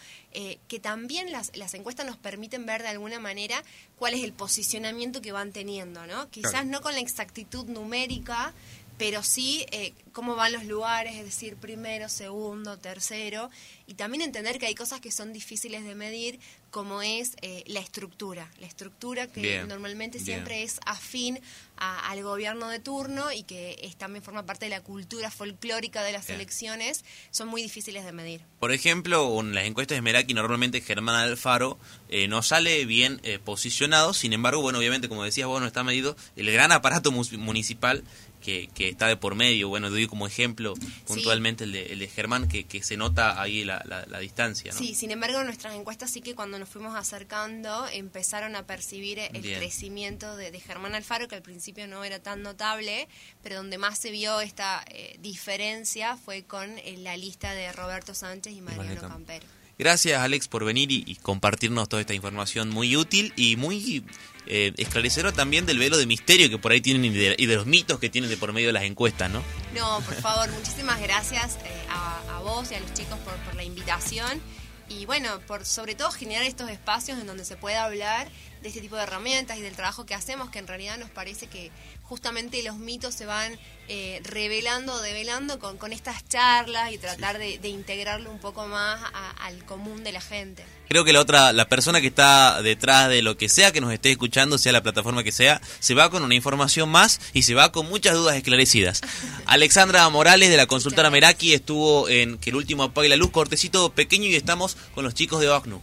que 0.68 0.80
también 0.80 1.32
las, 1.32 1.56
las 1.56 1.72
encuestas 1.72 2.04
nos 2.04 2.18
permiten 2.18 2.66
ver 2.66 2.82
de 2.82 2.88
alguna 2.88 3.18
manera 3.18 3.62
cuál 3.98 4.12
es 4.14 4.22
el 4.22 4.32
posicionamiento 4.32 5.22
que 5.22 5.32
van 5.32 5.52
teniendo, 5.52 5.75
¿no? 5.84 6.30
Quizás 6.30 6.64
no 6.64 6.80
con 6.80 6.94
la 6.94 7.00
exactitud 7.00 7.66
numérica, 7.66 8.52
pero 8.98 9.22
sí 9.22 9.66
eh, 9.72 9.92
cómo 10.12 10.34
van 10.34 10.52
los 10.52 10.64
lugares, 10.64 11.14
es 11.16 11.24
decir, 11.24 11.56
primero, 11.56 12.08
segundo, 12.08 12.78
tercero, 12.78 13.50
y 13.86 13.94
también 13.94 14.22
entender 14.22 14.58
que 14.58 14.66
hay 14.66 14.74
cosas 14.74 15.00
que 15.00 15.10
son 15.10 15.32
difíciles 15.32 15.84
de 15.84 15.94
medir, 15.94 16.40
como 16.70 17.00
es 17.02 17.36
eh, 17.42 17.64
la 17.66 17.80
estructura, 17.80 18.50
la 18.58 18.66
estructura 18.66 19.28
que 19.28 19.64
normalmente 19.64 20.18
siempre 20.18 20.62
es 20.62 20.78
afín 20.84 21.38
al 21.76 22.22
gobierno 22.22 22.68
de 22.68 22.80
turno 22.80 23.32
y 23.32 23.44
que 23.44 23.78
es, 23.82 23.96
también 23.96 24.22
forma 24.22 24.44
parte 24.44 24.66
de 24.66 24.70
la 24.70 24.82
cultura 24.82 25.30
folclórica 25.30 26.02
de 26.02 26.12
las 26.12 26.28
elecciones, 26.28 27.04
son 27.30 27.48
muy 27.48 27.62
difíciles 27.62 28.04
de 28.04 28.12
medir. 28.12 28.40
Por 28.58 28.72
ejemplo, 28.72 29.40
en 29.40 29.54
las 29.54 29.64
encuestas 29.64 29.96
de 29.96 30.02
Meraki 30.02 30.34
normalmente 30.34 30.80
Germán 30.80 31.16
Alfaro 31.16 31.78
eh, 32.08 32.28
no 32.28 32.42
sale 32.42 32.84
bien 32.84 33.20
posicionado, 33.44 34.12
sin 34.12 34.32
embargo, 34.32 34.60
bueno, 34.60 34.78
obviamente 34.78 35.08
como 35.08 35.24
decías 35.24 35.48
vos 35.48 35.60
no 35.60 35.66
está 35.66 35.82
medido 35.82 36.16
el 36.36 36.50
gran 36.50 36.72
aparato 36.72 37.10
municipal 37.12 38.02
que, 38.46 38.88
está 38.88 39.08
de 39.08 39.16
por 39.16 39.34
medio. 39.34 39.68
Bueno, 39.68 39.90
doy 39.90 40.06
como 40.06 40.26
ejemplo 40.26 40.74
puntualmente 41.06 41.64
el, 41.64 41.72
de, 41.72 41.86
el 41.86 41.98
de 41.98 42.08
Germán, 42.08 42.48
que, 42.48 42.64
que 42.64 42.82
se 42.82 42.96
nota 42.96 43.40
ahí 43.40 43.64
la, 43.64 43.82
la, 43.86 44.18
distancia. 44.18 44.72
Sí, 44.72 44.94
sin 44.94 45.10
embargo, 45.10 45.42
nuestras 45.44 45.74
encuestas 45.74 46.10
sí 46.10 46.20
que 46.20 46.34
cuando 46.34 46.58
nos 46.58 46.68
fuimos 46.68 46.94
acercando 46.96 47.86
empezaron 47.92 48.56
a 48.56 48.66
percibir 48.66 49.18
el 49.18 49.42
crecimiento 49.42 50.36
de, 50.36 50.56
Germán 50.60 50.94
Alfaro, 50.94 51.28
que 51.28 51.34
al 51.34 51.42
principio 51.42 51.86
no 51.86 52.02
era 52.04 52.18
tan 52.18 52.42
notable, 52.42 53.08
pero 53.42 53.56
donde 53.56 53.78
más 53.78 53.98
se 53.98 54.10
vio 54.10 54.40
esta 54.40 54.84
eh, 54.88 55.16
diferencia 55.20 56.16
fue 56.16 56.44
con 56.44 56.78
eh, 56.78 56.96
la 56.98 57.16
lista 57.16 57.52
de 57.52 57.70
Roberto 57.72 58.14
Sánchez 58.14 58.54
y 58.54 58.62
Mariano 58.62 59.02
Campero. 59.02 59.46
Gracias 59.78 60.20
Alex 60.20 60.48
por 60.48 60.64
venir 60.64 60.90
y, 60.90 61.16
compartirnos 61.16 61.88
toda 61.88 62.00
esta 62.00 62.14
información 62.14 62.70
muy 62.70 62.96
útil 62.96 63.32
y 63.36 63.56
muy 63.56 64.04
eh, 64.46 64.72
esclarecedora 64.78 65.32
también 65.32 65.66
del 65.66 65.78
velo 65.78 65.98
de 65.98 66.06
misterio 66.06 66.48
que 66.48 66.56
por 66.56 66.72
ahí 66.72 66.80
tienen 66.80 67.04
y 67.04 67.10
de, 67.10 67.56
los 67.56 67.66
mitos 67.66 67.98
que 67.98 68.08
tienen 68.08 68.30
de 68.30 68.36
por 68.36 68.52
medio 68.52 68.68
de 68.68 68.72
las 68.72 68.84
encuestas, 68.84 69.30
¿no? 69.30 69.42
No, 69.74 70.00
por 70.00 70.14
favor, 70.14 70.50
muchísimas 70.52 71.00
gracias 71.00 71.56
eh, 71.56 71.86
a, 71.90 72.40
vos 72.40 72.70
y 72.70 72.74
a 72.74 72.80
los 72.80 72.94
chicos 72.94 73.18
por, 73.18 73.34
por 73.38 73.54
la 73.54 73.64
invitación 73.64 74.40
y 74.88 75.04
bueno, 75.04 75.40
por 75.46 75.64
sobre 75.64 75.94
todo 75.94 76.10
generar 76.10 76.44
estos 76.44 76.70
espacios 76.70 77.18
en 77.18 77.26
donde 77.26 77.44
se 77.44 77.56
pueda 77.56 77.84
hablar 77.84 78.28
de 78.66 78.70
este 78.70 78.80
tipo 78.80 78.96
de 78.96 79.04
herramientas 79.04 79.58
y 79.58 79.62
del 79.62 79.76
trabajo 79.76 80.06
que 80.06 80.14
hacemos, 80.14 80.50
que 80.50 80.58
en 80.58 80.66
realidad 80.66 80.98
nos 80.98 81.08
parece 81.08 81.46
que 81.46 81.70
justamente 82.02 82.60
los 82.64 82.76
mitos 82.76 83.14
se 83.14 83.24
van 83.24 83.56
eh, 83.86 84.20
revelando, 84.24 85.00
develando 85.00 85.60
con, 85.60 85.76
con 85.76 85.92
estas 85.92 86.26
charlas 86.28 86.92
y 86.92 86.98
tratar 86.98 87.38
de, 87.38 87.60
integrarlo 87.68 88.28
un 88.28 88.40
poco 88.40 88.66
más 88.66 89.00
al 89.38 89.64
común 89.64 90.02
de 90.02 90.10
la 90.10 90.20
gente. 90.20 90.64
Creo 90.88 91.04
que 91.04 91.12
la 91.12 91.20
otra, 91.20 91.52
la 91.52 91.68
persona 91.68 92.00
que 92.00 92.08
está 92.08 92.60
detrás 92.60 93.08
de 93.08 93.22
lo 93.22 93.36
que 93.36 93.48
sea 93.48 93.70
que 93.70 93.80
nos 93.80 93.92
esté 93.92 94.10
escuchando, 94.10 94.58
sea 94.58 94.72
la 94.72 94.82
plataforma 94.82 95.22
que 95.22 95.32
sea, 95.32 95.60
se 95.78 95.94
va 95.94 96.10
con 96.10 96.24
una 96.24 96.34
información 96.34 96.88
más 96.88 97.20
y 97.32 97.42
se 97.42 97.54
va 97.54 97.70
con 97.70 97.88
muchas 97.88 98.14
dudas 98.14 98.36
esclarecidas. 98.36 99.00
Alexandra 99.46 100.08
Morales 100.08 100.50
de 100.50 100.56
la 100.56 100.66
consultora 100.66 101.10
Meraki 101.10 101.54
estuvo 101.54 102.08
en 102.08 102.38
Que 102.38 102.50
el 102.50 102.56
último 102.56 102.82
apague 102.82 103.08
la 103.08 103.16
luz, 103.16 103.30
cortecito 103.30 103.90
pequeño 103.90 104.26
y 104.26 104.34
estamos 104.34 104.76
con 104.94 105.04
los 105.04 105.14
chicos 105.14 105.40
de 105.40 105.48
OACNU. 105.48 105.80